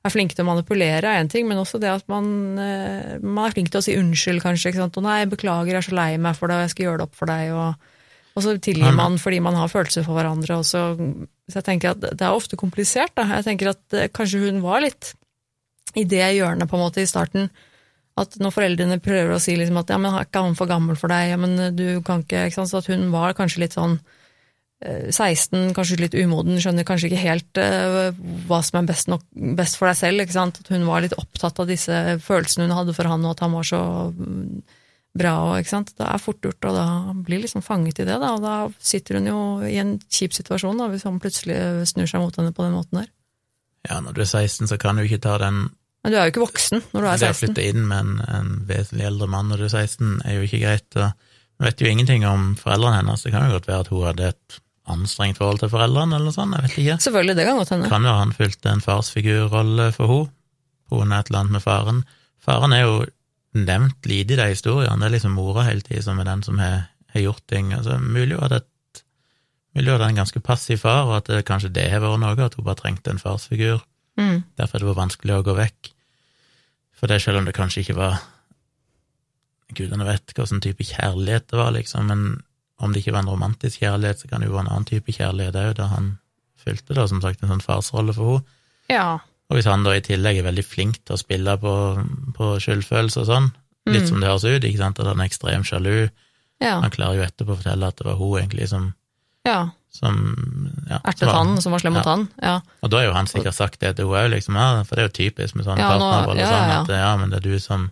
[0.00, 3.44] er flinke til å manipulere er en ting, men også det at man, eh, man
[3.44, 4.72] er flink til å si unnskyld, kanskje.
[4.72, 4.96] ikke sant?
[4.96, 7.08] Og nei, beklager, jeg er så lei meg for det, og jeg skal gjøre det
[7.10, 7.52] opp for deg.
[7.52, 7.96] og
[8.38, 10.60] og så tilgir man fordi man har følelser for hverandre.
[10.60, 10.94] Og så,
[11.50, 13.12] så jeg tenker at det er ofte komplisert.
[13.18, 13.26] Da.
[13.40, 15.12] Jeg tenker at eh, kanskje hun var litt
[15.98, 17.50] i det hjørnet på en måte i starten.
[18.20, 20.98] At når foreldrene prøver å si liksom at ja, men er ikke han for gammel
[20.98, 22.72] for deg, ja, men du kan ikke, ikke sant?
[22.72, 23.96] Så at hun var kanskje litt sånn
[24.84, 28.10] eh, 16, kanskje litt umoden, skjønner kanskje ikke helt uh,
[28.50, 29.24] hva som er best, nok,
[29.58, 30.24] best for deg selv.
[30.24, 30.60] ikke sant?
[30.62, 33.56] At hun var litt opptatt av disse følelsene hun hadde for han, og at han
[33.56, 34.60] var så mm,
[35.20, 35.34] bra.
[35.46, 35.94] Og, ikke sant?
[35.98, 38.18] Det er fort gjort, og da blir liksom fanget i det.
[38.20, 38.58] Da, og da
[38.92, 42.54] sitter hun jo i en kjip situasjon da, hvis han plutselig snur seg mot henne
[42.56, 43.10] på den måten der.
[43.88, 45.70] Ja, når du er 16, så kan du ikke ta den
[46.00, 47.20] Men du er jo ikke voksen når du er 16.
[47.20, 50.38] Det å flytte inn med en, en vesentlig eldre mann når du er 16, er
[50.38, 50.96] jo ikke greit.
[50.96, 53.24] Vi vet jo ingenting om foreldrene hennes.
[53.26, 54.60] Det kan jo godt være at hun hadde et
[54.90, 56.96] anstrengt forhold til foreldrene, eller sånt, jeg vet ikke.
[57.04, 57.90] Selvfølgelig, det kan godt hende.
[57.92, 60.36] Kan jo han fylte en farsfigurrolle for henne,
[60.90, 61.98] Hun er et eller annet med faren.
[62.42, 62.94] Faren er jo
[63.54, 66.58] nevnt lite i de historiene, det er liksom mora hele tiden som er den som
[66.58, 67.72] har, har gjort ting.
[67.74, 68.66] Altså, mulig at et
[69.74, 72.56] han er en ganske passiv far, og at det, kanskje det har vært noe, at
[72.58, 73.84] hun bare trengte en farsfigur.
[74.18, 74.42] Mm.
[74.58, 75.90] Derfor er det var vanskelig å gå vekk.
[76.98, 78.18] For det, selv om det kanskje ikke var
[79.70, 82.22] Gudene vet hvilken type kjærlighet det var, liksom, men
[82.82, 85.12] om det ikke var en romantisk kjærlighet, så kan det jo være en annen type
[85.14, 86.08] kjærlighet òg, da han
[86.58, 88.56] fylte da, som sagt, en sånn farsrolle for henne.
[88.90, 89.04] Ja.
[89.50, 91.72] Og hvis han da i tillegg er veldig flink til å spille på,
[92.34, 93.46] på skyldfølelse og sånn,
[93.86, 94.08] litt Mm.
[94.08, 96.10] som det høres ut, ikke sant, at han er ekstremt sjalu,
[96.60, 96.80] Ja.
[96.80, 98.94] han klarer jo etterpå å fortelle at det var hun egentlig som,
[99.46, 99.70] ja.
[99.90, 100.16] Som
[100.88, 102.10] ja, Ertet som som var slem mot Ja.
[102.14, 102.28] han.
[102.42, 102.60] Ja.
[102.82, 105.02] Og da har jo han sikkert sagt det til henne òg, liksom, ja, for det
[105.02, 107.48] er jo typisk med sånne Ja, partnervold og ja, sånn, at ja, men det er
[107.50, 107.90] du som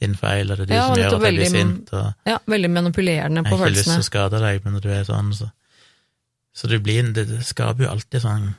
[0.00, 2.70] din feil, og det er du som gjør at jeg blir sint, og Ja, veldig
[2.70, 5.50] manipulerende jeg har ikke lyst til å skade deg, men når du er sånn, så
[6.52, 8.54] Så det blir det, det skaper jo alltid sånn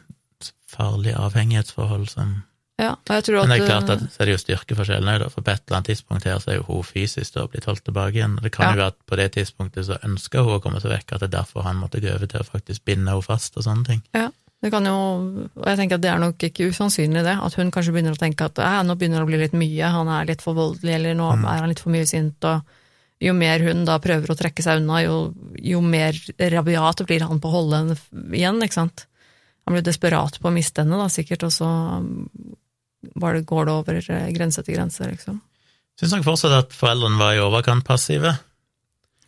[0.71, 2.43] farlig avhengighetsforhold som
[2.81, 4.41] Ja, og jeg tror at, Men det er klart eh, at så er det jo
[4.41, 7.43] styrkeforskjellen òg, for på et eller annet tidspunkt her så er jo hun fysisk da
[7.51, 8.39] blitt holdt tilbake igjen.
[8.41, 8.71] Det kan Ja.
[8.73, 11.29] jo være at på det tidspunktet så ønsker hun å komme seg vekk, at det
[11.29, 14.01] er derfor han måtte gå over til å faktisk binde henne fast og sånne ting.
[14.17, 14.31] Ja,
[14.63, 14.93] Det kan jo,
[15.57, 18.19] og jeg tenker at det er nok ikke usannsynlig det, at hun kanskje begynner å
[18.21, 21.15] tenke at nå begynner det å bli litt mye, han er litt for voldelig, eller
[21.17, 21.45] nå Mm.
[21.49, 22.61] er han litt for mye sint, og
[23.19, 27.39] jo mer hun da prøver å trekke seg unna, jo, jo mer rabiat blir han
[27.39, 27.97] på å holde henne
[28.37, 29.05] igjen, ikke sant.
[29.65, 31.67] Han blir desperat på å miste henne da, sikkert, og så
[33.15, 35.41] går det over eh, grense til grense, liksom.
[35.99, 38.35] Syns nok fortsatt at foreldrene var i overkant passive.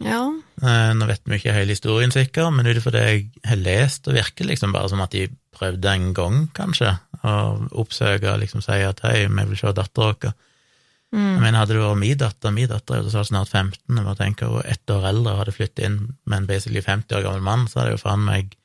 [0.01, 0.23] Ja,
[0.61, 4.05] Eh, Nå vet vi ikke hele historien sikkert, men ut ifra det jeg har lest,
[4.05, 7.33] det virker liksom bare som at de prøvde en gang, kanskje, å
[7.81, 10.33] oppsøke og liksom si at hei, vi vil se dattera vår.
[11.15, 11.31] mm.
[11.33, 14.05] Jeg mener, hadde det vært min datter, min datter er jo så snart 15, jeg
[14.05, 17.25] bare tenker, hun ett år eldre og hadde flyttet inn med en basically 50 år
[17.27, 18.55] gammel mann, så hadde jeg jo faen meg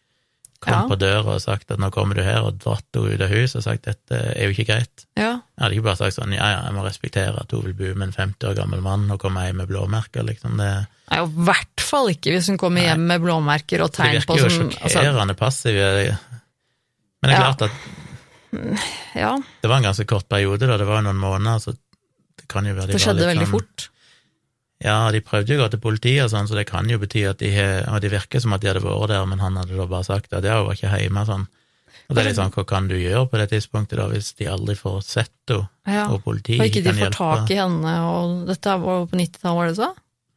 [0.60, 0.88] kommet Ja.
[0.90, 3.56] på døra og sagt at nå kommer du her, og dratt henne ut av huset
[3.60, 5.04] og sagt dette er jo ikke greit.
[5.16, 7.74] ja, Jeg hadde ikke bare sagt sånn ja, ja, jeg må respektere at hun vil
[7.78, 10.56] bo med en 50 år gammel mann og komme hjem med blåmerker, liksom.
[10.58, 14.42] Det, Nei, i hvert fall ikke hvis hun kommer hjem med blåmerker og det virker
[14.42, 16.18] jo som altså, sjokkerende passive.
[17.22, 17.52] Men det er Ja.
[17.54, 17.70] klart at
[19.14, 20.76] Ja, det var en ganske kort periode, da.
[20.80, 21.72] Det var jo noen måneder, så
[22.38, 23.88] det kan jo være de det skjedde veldig sånn- fort.
[24.84, 27.24] Ja, de prøvde jo å gå til politiet og sånn, så det kan jo bety
[27.26, 29.74] at de har Og det virker som at de hadde vært der, men han hadde
[29.76, 31.46] da bare sagt at ja, hun var ikke hjemme, sånn.
[32.08, 34.46] Og det er litt sånn, hva kan du gjøre på det tidspunktet, da, hvis de
[34.48, 36.06] aldri får sett henne, Ja.
[36.12, 37.16] og politiet Og ikke de får hjelpe?
[37.18, 39.90] tak i henne, og dette var jo på 90-tallet, var det så?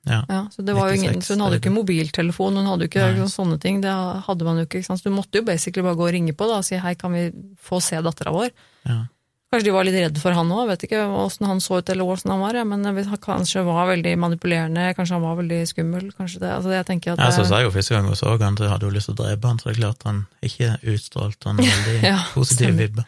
[0.09, 0.47] Ja.
[0.49, 3.13] så det var jo ingen, så hun hadde jo ikke mobiltelefon, hun hadde jo ikke
[3.13, 3.27] Nei.
[3.29, 3.91] sånne ting, det
[4.25, 4.99] hadde man jo ikke, ikke sant?
[5.03, 7.13] Så du måtte jo basically bare gå og ringe på da, og si hei, kan
[7.13, 7.27] vi
[7.61, 8.49] få se dattera vår?
[8.89, 9.03] Ja.
[9.51, 12.07] Kanskje de var litt redde for han òg, vet ikke åssen han så ut eller
[12.07, 16.05] åssen han var, ja, men han kanskje var veldig manipulerende, kanskje han var veldig skummel,
[16.15, 18.37] kanskje det, altså jeg tenker at Ja, så sa jeg jo første gang hun så
[18.39, 20.69] han, så hadde hun lyst til å drepe han, så det er klart han ikke
[20.93, 23.03] utstrålte en veldig Ja, positiv vibbe.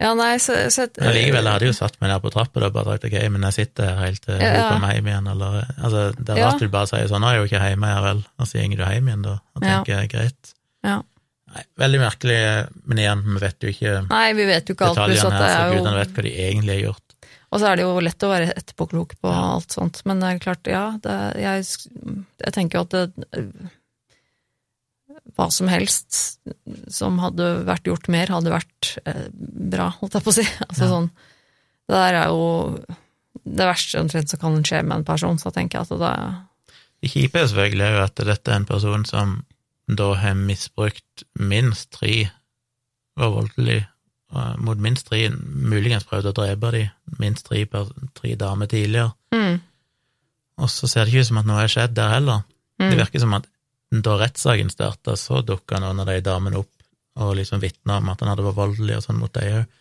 [0.00, 2.72] Ja, nei, så, så Men likevel, jeg hadde jo satt meg ned på trappa og
[2.74, 4.66] bare sagt ok, men jeg sitter her helt til hun Ja.
[4.72, 6.48] kommer hjem igjen, eller Altså, det er Ja.
[6.48, 8.64] rart du bare sier sånn, nå er jeg jo ikke hjemme, ja vel, og så
[8.64, 9.76] går du hjem igjen, da, og Ja.
[9.84, 10.54] tenker greit.
[10.82, 11.02] Ja.
[11.54, 12.36] Nei, veldig merkelig,
[12.90, 15.50] men igjen, vi vet jo ikke Nei, vi vet jo ikke alt, pluss at det
[15.52, 17.00] er jo gudene vet hva de egentlig har gjort.
[17.54, 19.42] Og så er det jo lett å være etterpåklok på Ja.
[19.54, 21.68] alt sånt, men det er klart, ja, det, jeg,
[22.42, 23.28] jeg tenker jo at det,
[25.36, 26.18] hva som helst
[26.92, 30.46] som hadde vært gjort mer, hadde vært eh, bra, holdt jeg på å si.
[30.68, 30.90] Altså Ja.
[30.96, 31.08] sånn,
[31.88, 32.44] det der er jo
[33.44, 36.12] det verste omtrent som kan skje med en person, så tenker jeg at det
[37.04, 39.34] Det kjipe er selvfølgelig at dette er en person som
[39.86, 42.28] da har misbrukt minst tre,
[43.20, 46.84] var voldelig eh, mot minst tre, muligens prøvd å drepe de,
[47.20, 47.64] minst tre,
[48.16, 49.12] tre damer tidligere.
[49.34, 49.60] mm,
[50.64, 52.44] Og så ser det ikke ut som at noe har skjedd der heller.
[52.78, 53.46] Det mm, virker som at
[53.94, 56.70] da rettssaken starta, så dukka noen av de damene opp
[57.22, 59.80] og liksom vitna om at han hadde vært voldelig og sånn mot dem òg.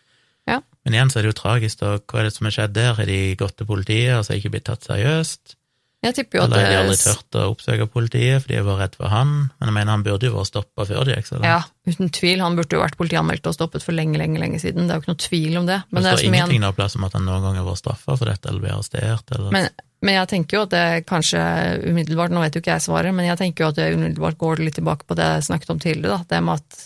[0.52, 0.60] Ja.
[0.84, 1.96] Men igjen så er det jo tragisk, da.
[1.98, 2.94] Hva er det som har skjedd der?
[2.98, 5.56] Har de gått til politiet og så ikke blitt tatt seriøst?
[6.04, 8.96] Jeg tipper jo at Eller de aldri turt å oppsøke politiet fordi de var redd
[9.00, 9.30] for han?
[9.56, 11.48] Men jeg mener, han burde jo vært stoppa før det gikk så langt.
[11.48, 12.44] Ja, uten tvil.
[12.44, 14.90] Han burde jo vært politianmeldt og stoppet for lenge, lenge lenge siden.
[14.90, 15.80] Det er jo ikke noe tvil om det.
[15.90, 17.60] Men det det er står som igjen, ingenting noe plass om at han noen gang
[17.62, 19.70] har vært straffa for dette, eller blitt arrestert, eller Men,
[20.04, 21.44] men jeg tenker jo at det kanskje
[21.88, 24.64] umiddelbart, nå vet jo ikke jeg svaret, men jeg tenker jo at det umiddelbart går
[24.66, 26.28] litt tilbake på det jeg snakket om tidligere, da.
[26.36, 26.84] det med at,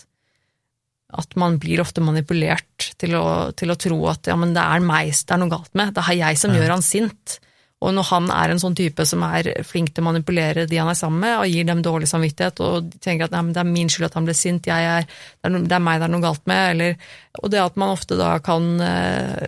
[1.24, 3.26] at man blir ofte manipulert til å,
[3.58, 6.06] til å tro at ja, men det er meg det er noe galt med, det
[6.06, 6.62] er jeg som Ja.
[6.62, 7.40] gjør han sint.
[7.78, 10.90] Og når han er en sånn type som er flink til å manipulere de han
[10.90, 13.92] er sammen med, og gir dem dårlig samvittighet, og tenker at nei, det er min
[13.92, 16.24] skyld at han ble sint, er, det, er no, det er meg det er noe
[16.24, 16.96] galt med, eller
[17.38, 19.46] Og det at man ofte da kan eh,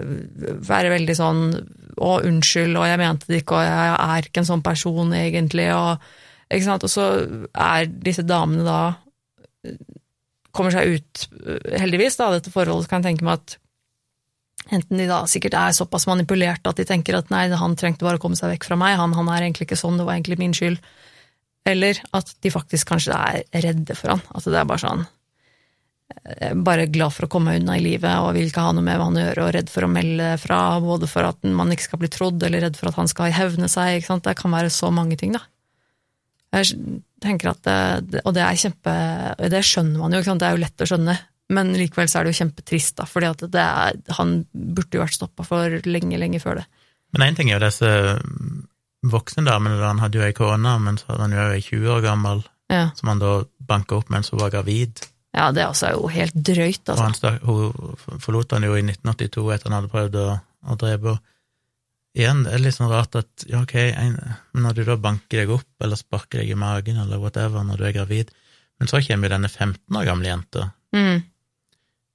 [0.71, 1.45] være veldig sånn
[1.99, 5.71] å, unnskyld, og jeg mente det ikke, og jeg er ikke en sånn person egentlig,
[5.75, 6.11] og
[6.51, 7.05] og så
[7.55, 8.79] er disse damene da
[10.51, 13.60] kommer seg ut, eh, heldigvis, av dette forholdet, kan jeg tenke meg at
[14.75, 18.21] enten de da sikkert er såpass manipulert at de tenker at nei, han trengte bare
[18.21, 20.41] å komme seg vekk fra meg, han, han er egentlig ikke sånn, det var egentlig
[20.41, 20.81] min skyld,
[21.71, 26.55] eller at de faktisk kanskje er redde for han, at det er bare sånn eh,
[26.57, 29.11] bare glad for å komme unna i livet og vil ikke ha noe med hva
[29.11, 32.13] han gjør, og redd for å melde fra, både for at man ikke skal bli
[32.13, 34.93] trodd, eller redd for at han skal hevne seg, ikke sant, det kan være så
[34.95, 35.45] mange ting, da.
[36.51, 38.93] Jeg tenker at det, Og det er kjempe
[39.53, 40.41] Det skjønner man jo, ikke sant?
[40.43, 41.15] det er jo lett å skjønne,
[41.51, 45.03] men likevel så er det jo kjempetrist, da, fordi at det er, han burde jo
[45.03, 46.67] vært stoppa for lenge, lenge før det.
[47.17, 47.91] Men én ting er jo disse
[49.11, 49.89] voksne damene, da.
[49.95, 52.85] Han hadde jo ei kone, men så hadde han jo ei 20 år gammel, Ja,
[52.95, 53.31] som han da
[53.67, 55.01] banka opp mens hun var gravid.
[55.35, 57.03] ja det er altså jo helt drøyt, Og altså.
[57.03, 60.29] han stak, hun forlot han jo i 1982 etter han hadde prøvd å,
[60.71, 61.21] å drepe henne.
[62.15, 64.17] igjen, det er litt sånn rart at ja, ok, en,
[64.55, 67.85] når du da banker deg opp eller sparker deg i magen eller whatever når du
[67.87, 68.31] er gravid,
[68.81, 70.71] men så kommer jo denne 15 år gamle jenta.
[70.95, 71.21] Mm.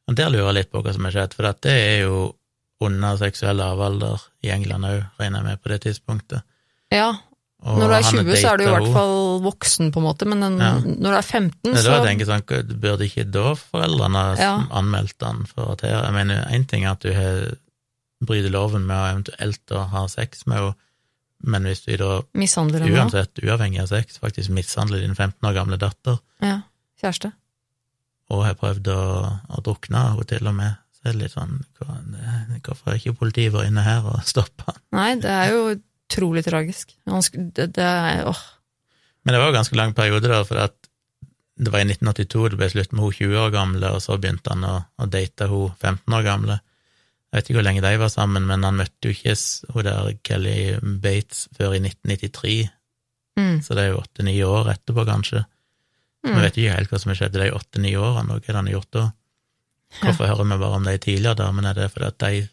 [0.07, 2.17] Og der lurer jeg litt på hva som har skjedd, for dette det er jo
[2.85, 6.43] under seksuell lavalder i England òg, regner jeg med, på det tidspunktet.
[6.93, 7.07] Ja,
[7.65, 10.05] Og når du er han 20 så er du i hvert fall voksen, på en
[10.05, 10.73] måte, men en, Ja.
[10.83, 14.37] når du er 15, Det er da så jeg tenker sånn, burde ikke da foreldrene
[14.37, 14.51] Ja.
[14.69, 17.09] anmeldt han for at her Jeg mener, én ting er at du
[18.25, 20.75] bryter loven med å eventuelt å ha sex med henne,
[21.43, 26.19] men hvis du da uansett, uavhengig av sex, faktisk mishandler din 15 år gamle datter,
[26.41, 26.61] Ja,
[27.01, 27.33] kjæreste.
[28.33, 29.01] Og har prøvd å,
[29.55, 31.59] å drukne henne til og med, så er litt sånn
[32.65, 34.79] Hvorfor har ikke politiet vært inne her og stoppa han?
[34.97, 36.95] Nei, det er jo utrolig tragisk.
[37.05, 38.41] Det, det er åh.
[39.25, 40.75] Men det var jo ganske lang periode, da, for at
[41.55, 44.51] det var i 1982 det ble slutt med hun 20 år gamle, og så begynte
[44.51, 46.57] han å, å date hun 15 år gamle.
[47.31, 49.35] Jeg vet ikke hvor lenge de var sammen, men han møtte jo ikke
[49.75, 50.57] hun der Kelly
[51.03, 52.57] Bates før i 1993,
[53.35, 53.57] Mm.
[53.59, 55.41] så det er jo åtte-ni år etterpå, kanskje.
[56.25, 56.41] Vi Mm.
[56.41, 58.73] vet ikke helt hva som har skjedd i de åtte-ni årene, og hva han har
[58.79, 59.03] gjort da.
[60.01, 61.69] Hvorfor hører vi bare om de tidligere damene?
[61.69, 62.47] Er det fordi at de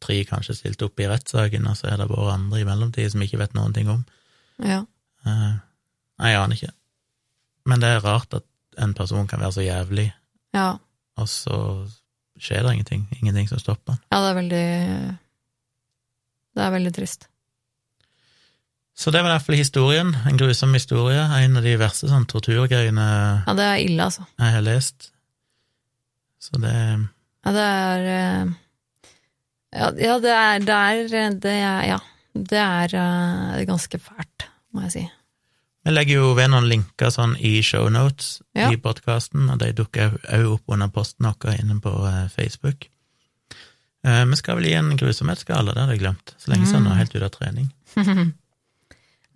[0.00, 3.20] tre kanskje stilte opp i rettssaken, og så er det bare andre i mellomtiden som
[3.26, 4.04] ikke vet noen ting om?
[4.64, 4.80] Ja.
[5.26, 5.58] Uh,
[6.24, 6.72] jeg aner ikke.
[7.66, 8.46] Men det er rart at
[8.78, 10.12] en person kan være så jævlig,
[10.54, 10.78] ja.
[11.18, 11.58] og så
[12.40, 13.08] skjer det ingenting.
[13.20, 14.00] Ingenting som stopper han.
[14.12, 15.18] Ja, det er veldig
[16.56, 17.28] Det er veldig trist.
[18.98, 20.08] Så det var i hvert fall historien.
[20.26, 21.20] En grusom historie.
[21.38, 23.04] En av de verste sånn torturgreiene
[23.46, 24.24] Ja, det er ille, altså.
[24.40, 25.12] jeg har lest.
[26.42, 28.48] Så det Ja, det er eh,
[29.78, 31.98] Ja, det er Det er, det er Ja.
[32.38, 35.04] Det er eh, ganske fælt, må jeg si.
[35.84, 38.68] Vi legger jo ved noen linker sånn i shownotes Ja.
[38.70, 42.88] i podkasten, og de dukker òg opp under posten vår inne på eh, Facebook.
[44.04, 46.34] Vi skal vel gi en grusomhetsskala, det hadde jeg glemt.
[46.38, 46.98] Så lenge siden nå, Mm.
[46.98, 47.72] helt ute av trening.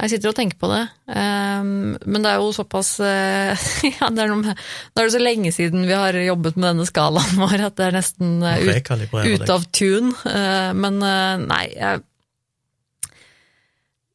[0.03, 0.81] Jeg sitter og tenker på det,
[1.15, 1.69] ehm,
[2.11, 3.67] men det er jo såpass eh,
[4.01, 6.87] Ja, det er med Nå er det så lenge siden vi har jobbet med denne
[6.89, 9.53] skalaen vår at det er nesten eh, ut, deg.
[9.55, 10.11] av tune.
[10.27, 10.99] eh, Men
[11.47, 12.03] nei, jeg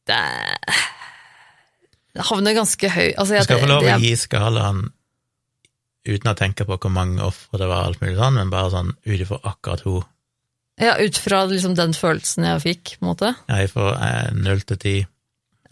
[0.08, 0.86] Det er-
[2.28, 4.84] havner ganske høy altså, Du skal få lov å gi skalaen
[6.08, 8.94] uten å tenke på hvor mange ofre det var, alt mulig sånn, men bare sånn
[9.04, 10.04] ut ifra akkurat hun.
[10.80, 13.32] Ja, ut fra liksom den følelsen jeg fikk, på en måte.
[13.50, 14.94] Jeg får eh, null til ti,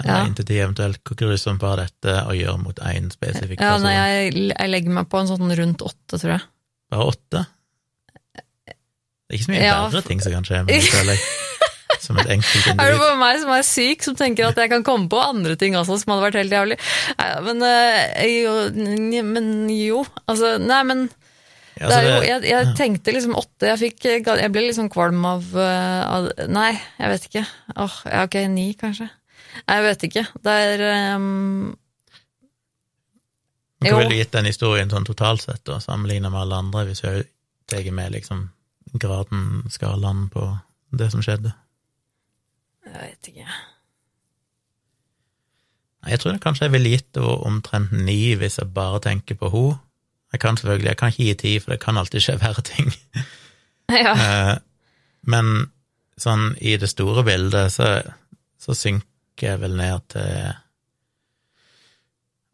[0.05, 0.19] Ja.
[0.27, 1.01] én til ti eventuelt.
[1.09, 3.87] Hvor grusomt var dette å gjøre mot én spesifikk Ja, person?
[3.89, 6.43] nei, jeg, jeg legger meg på en sånn rundt åtte, tror jeg.
[6.93, 7.47] Bare åtte?
[8.37, 11.27] Det er ikke så mye Ja, bedre ting som kan skje, men føler jeg.
[12.03, 13.01] Som et enkelt Er det individ.
[13.01, 15.97] bare meg som er syk, som tenker at jeg kan komme på andre ting også
[15.99, 16.77] som hadde vært helt jævlig?
[17.19, 18.53] Nei, men, eh, jo,
[19.27, 21.07] men jo, altså Nei, men
[21.81, 23.71] Ja, det er jo, jeg, jeg tenkte liksom åtte.
[23.73, 27.45] Jeg, fikk, jeg ble liksom kvalm av, eh, av Nei, jeg vet ikke.
[27.75, 29.09] Åh, ja, ok, ni, kanskje.
[29.65, 30.25] Jeg vet ikke.
[30.45, 31.75] Det er ehm,
[33.81, 33.97] Men Jo.
[33.97, 37.15] Hva ville gitt den historien sånn totalt sett, da, sammenlignet med alle andre, hvis vi
[37.69, 38.47] tar med liksom
[38.97, 40.47] graden, skalaen på
[40.97, 41.53] det som skjedde?
[42.87, 43.47] Jeg vet ikke.
[46.07, 49.81] Jeg tror kanskje jeg ville gitt det omtrent ni hvis jeg bare tenker på henne.
[50.35, 52.93] Jeg kan selvfølgelig, jeg kan ikke gi ti, for det kan alltid skje verre ting.
[53.87, 54.13] Ja.
[54.19, 54.57] Eh,
[55.31, 55.71] Men
[56.19, 58.01] sånn i det store bildet så,
[58.59, 59.07] så synker
[59.43, 60.55] jeg vel ned til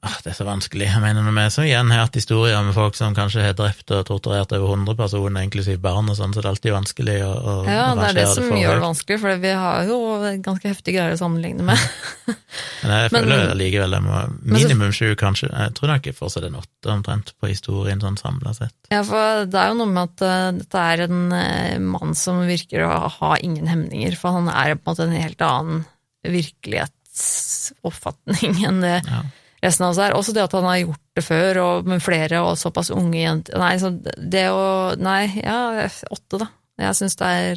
[0.03, 0.89] ah, Det er så vanskelig.
[0.89, 4.05] Jeg mener, vi så igjen har hatt historier med folk som kanskje har drept og
[4.09, 7.55] torturert over 100 personer, inklusiv barn og sånn, så det er alltid vanskelig å, å
[7.69, 10.01] ja, det er det som det gjør det vanskelig, for vi har jo
[10.45, 11.87] ganske heftige greier å sammenligne med.
[12.83, 14.19] Men jeg Men- føler likevel jeg må
[14.59, 15.53] minimum sju, kanskje.
[15.55, 18.75] Jeg tror nok jeg fortsatt en åtte omtrent på historien sånn samla sett.
[18.91, 22.43] Ja, for det er jo noe med at uh, dette er en uh, mann som
[22.49, 25.85] virker å ha ingen hemninger, for han er på en måte en helt annen
[26.25, 29.23] virkelighetsoppfatning enn det Ja.
[29.63, 30.13] resten av oss er.
[30.17, 33.59] Også det at han har gjort det før, og med flere og såpass unge jenter
[33.59, 36.47] Nei, så det å Nei, ja, åtte, da.
[36.79, 37.57] Jeg syns det er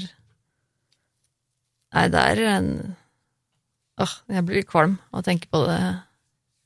[1.95, 2.95] Nei, det er en
[3.97, 5.79] Åh, jeg blir kvalm av å tenke på det.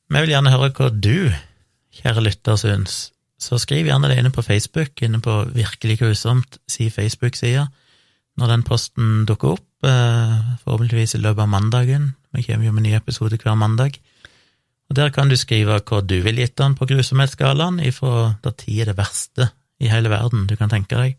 [0.10, 1.30] Men jeg vil gjerne høre hva du,
[1.94, 3.12] kjære lytter, syns.
[3.38, 7.70] Så skriv gjerne det inne på Facebook, inne på Virkelig grusomt si Facebook-sida,
[8.42, 12.10] når den posten dukker opp, eh, forhåpentligvis i løpet av mandagen.
[12.36, 14.00] Vi kommer jo med ny episode hver mandag.
[14.90, 18.80] Og Der kan du skrive hva du vil gitt den på grusomhetsskalaen, ifra da ti
[18.82, 21.18] er det verste i hele verden du kan tenke deg.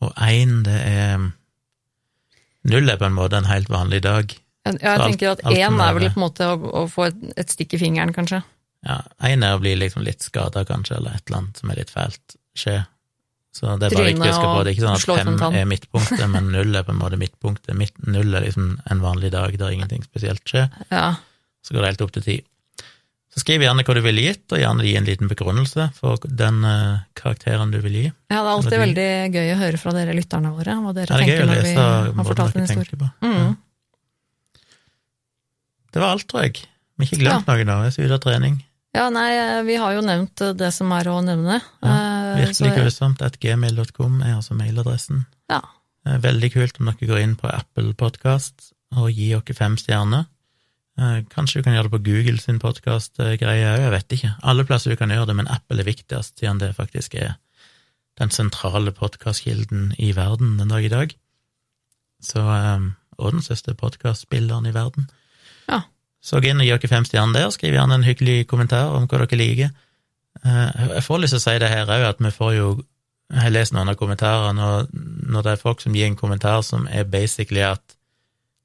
[0.00, 1.30] Og én, det er
[2.68, 4.28] Null er på en måte en helt vanlig dag.
[4.66, 7.16] Jeg, jeg alt- tenker at én er- vel på en måte å, å få et,
[7.40, 8.42] et stikk i fingeren, kanskje.
[8.84, 11.76] Ja, Én er å bli liksom litt skada, kanskje, eller et eller annet som er
[11.80, 12.86] litt fælt skje.
[13.52, 14.58] Så det er bare viktig å huske på.
[14.62, 17.74] Det er ikke sånn at fem er midtpunktet, men null er på en måte midtpunktet.
[17.74, 20.68] Midt, null er liksom en vanlig dag der ingenting spesielt skjer.
[20.92, 21.16] Ja.
[21.66, 22.36] Så går det helt opp til ti.
[23.30, 26.62] Så skriv gjerne hva du ville gitt, og gjerne gi en liten begrunnelse for den
[26.66, 28.06] uh, karakteren du vil gi.
[28.06, 31.10] ja, det er alltid de- veldig gøy å høre fra dere lytterne våre, hva dere
[31.10, 33.10] Ja, er tenker når vi har fortalt en historie.
[33.22, 33.36] Mm.
[33.36, 33.50] Ja.
[35.90, 36.60] Det var alt, tror jeg.
[36.98, 37.76] Vi har ikke glemt noe nå.
[37.84, 38.58] Jeg er så ute av trening.
[38.94, 39.28] Ja, nei,
[39.66, 41.60] vi har jo nevnt det som er å nevne.
[41.86, 45.26] Eh, Virkelig så- grusomt at gmail.com er altså mailadressen.
[45.50, 45.60] Ja.
[46.06, 50.26] Er Veldig kult om dere går inn på Apple Podcast og gir dere fem stjerner.
[50.98, 54.34] Eh, Kanskje du kan gjøre det på Google sin podkast-greie òg, jeg vet ikke.
[54.42, 57.36] Alle plasser du kan gjøre det, men Apple er viktigst, siden det faktisk er
[58.18, 61.14] den sentrale podkastkilden i verden den dag i dag.
[62.22, 65.08] Så, eh, og den største podkastspilleren i verden.
[65.68, 65.82] Ja.
[66.22, 69.06] Så gå inn og gi dere fem stjerner der, skriv gjerne en hyggelig kommentar om
[69.08, 69.70] hva dere liker.
[70.44, 72.68] Eh, Jeg får lyst til å si det her òg, at vi får jo
[73.30, 74.88] Jeg har lest noen av kommentarene, og
[75.30, 77.94] når det er folk som gir en kommentar som er basically at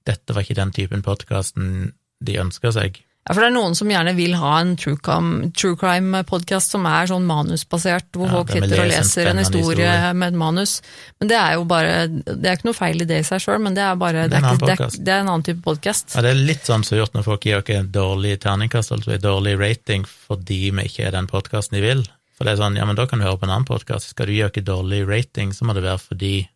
[0.09, 1.93] dette var ikke den typen podkasten
[2.25, 5.47] de ønska seg, Ja, for det er noen som gjerne vil ha en true crime,
[5.57, 10.13] true crime-podkast som er sånn manusbasert, hvor Ja, folk sitter og leser en historie, historie.
[10.13, 10.75] med et manus.
[11.19, 13.57] Men det er jo bare Det er ikke noe feil i det i seg sjøl,
[13.65, 16.13] men det er bare Det er en det er, det er en annen type podkast.
[16.13, 19.25] Ja, det er litt sånn surt når folk gir dere en dårlig terningkast, altså en
[19.25, 22.05] dårlig rating, fordi vi ikke er den podkasten de vil.
[22.37, 24.13] For det er sånn, ja, men da kan du høre på en annen podkast.
[24.13, 26.47] Skal du gi dere dårlig rating, så må det være fordi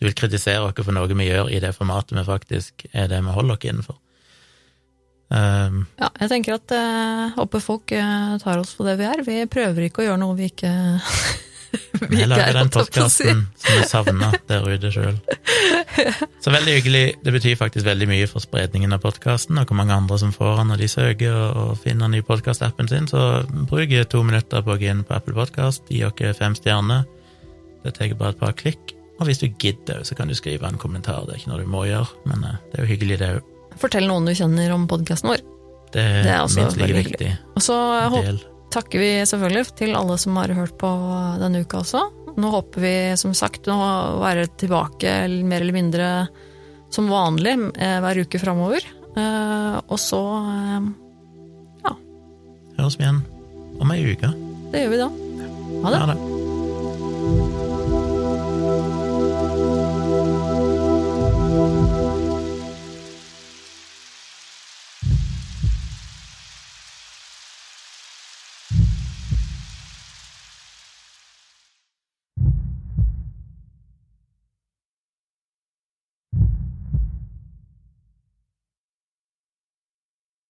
[0.00, 3.22] du vil kritisere dere for noe vi gjør i det formatet vi faktisk er det
[3.22, 4.00] vi holder dere innenfor.
[5.34, 9.24] Um, Ja, jeg tenker at uh, håper folk uh, tar oss for det vi er.
[9.26, 10.70] Vi prøver ikke å gjøre noe vi ikke
[12.12, 15.18] vi Jeg lager er, den jeg på podkasten som jeg savner der ute sjøl.
[16.44, 17.04] Så veldig hyggelig.
[17.24, 20.60] Det betyr faktisk veldig mye for spredningen av podkasten, og hvor mange andre som får
[20.60, 23.08] den når de søker og, finner ny podkast-appen sin.
[23.10, 23.24] Så
[23.70, 27.08] bruk to minutter på å gå inn på Apple Podkast, gi oss fem stjerner.
[27.84, 28.94] Det tar bare et par klikk.
[29.18, 31.26] Og hvis du gidder, så kan du skrive en kommentar.
[31.26, 33.53] Det er ikke noe du må gjøre, men eh, det er jo hyggelig, det òg.
[33.80, 35.44] Fortell noen du kjenner om podkasten vår.
[35.94, 37.30] Det er, Det er også minst like viktig.
[37.54, 37.76] Og så
[38.74, 40.90] takker vi selvfølgelig til alle som har hørt på
[41.42, 42.02] denne uka også.
[42.34, 43.78] Nå håper vi som sagt å
[44.22, 45.12] være tilbake
[45.46, 46.08] mer eller mindre
[46.94, 48.86] som vanlig eh, hver uke framover.
[49.14, 50.20] Eh, og så
[51.84, 51.94] ja.
[52.80, 53.22] Høres vi igjen
[53.78, 54.34] om ei uke.
[54.74, 55.10] Det gjør vi da.
[55.84, 56.00] Ha det.
[56.02, 56.33] Ha det.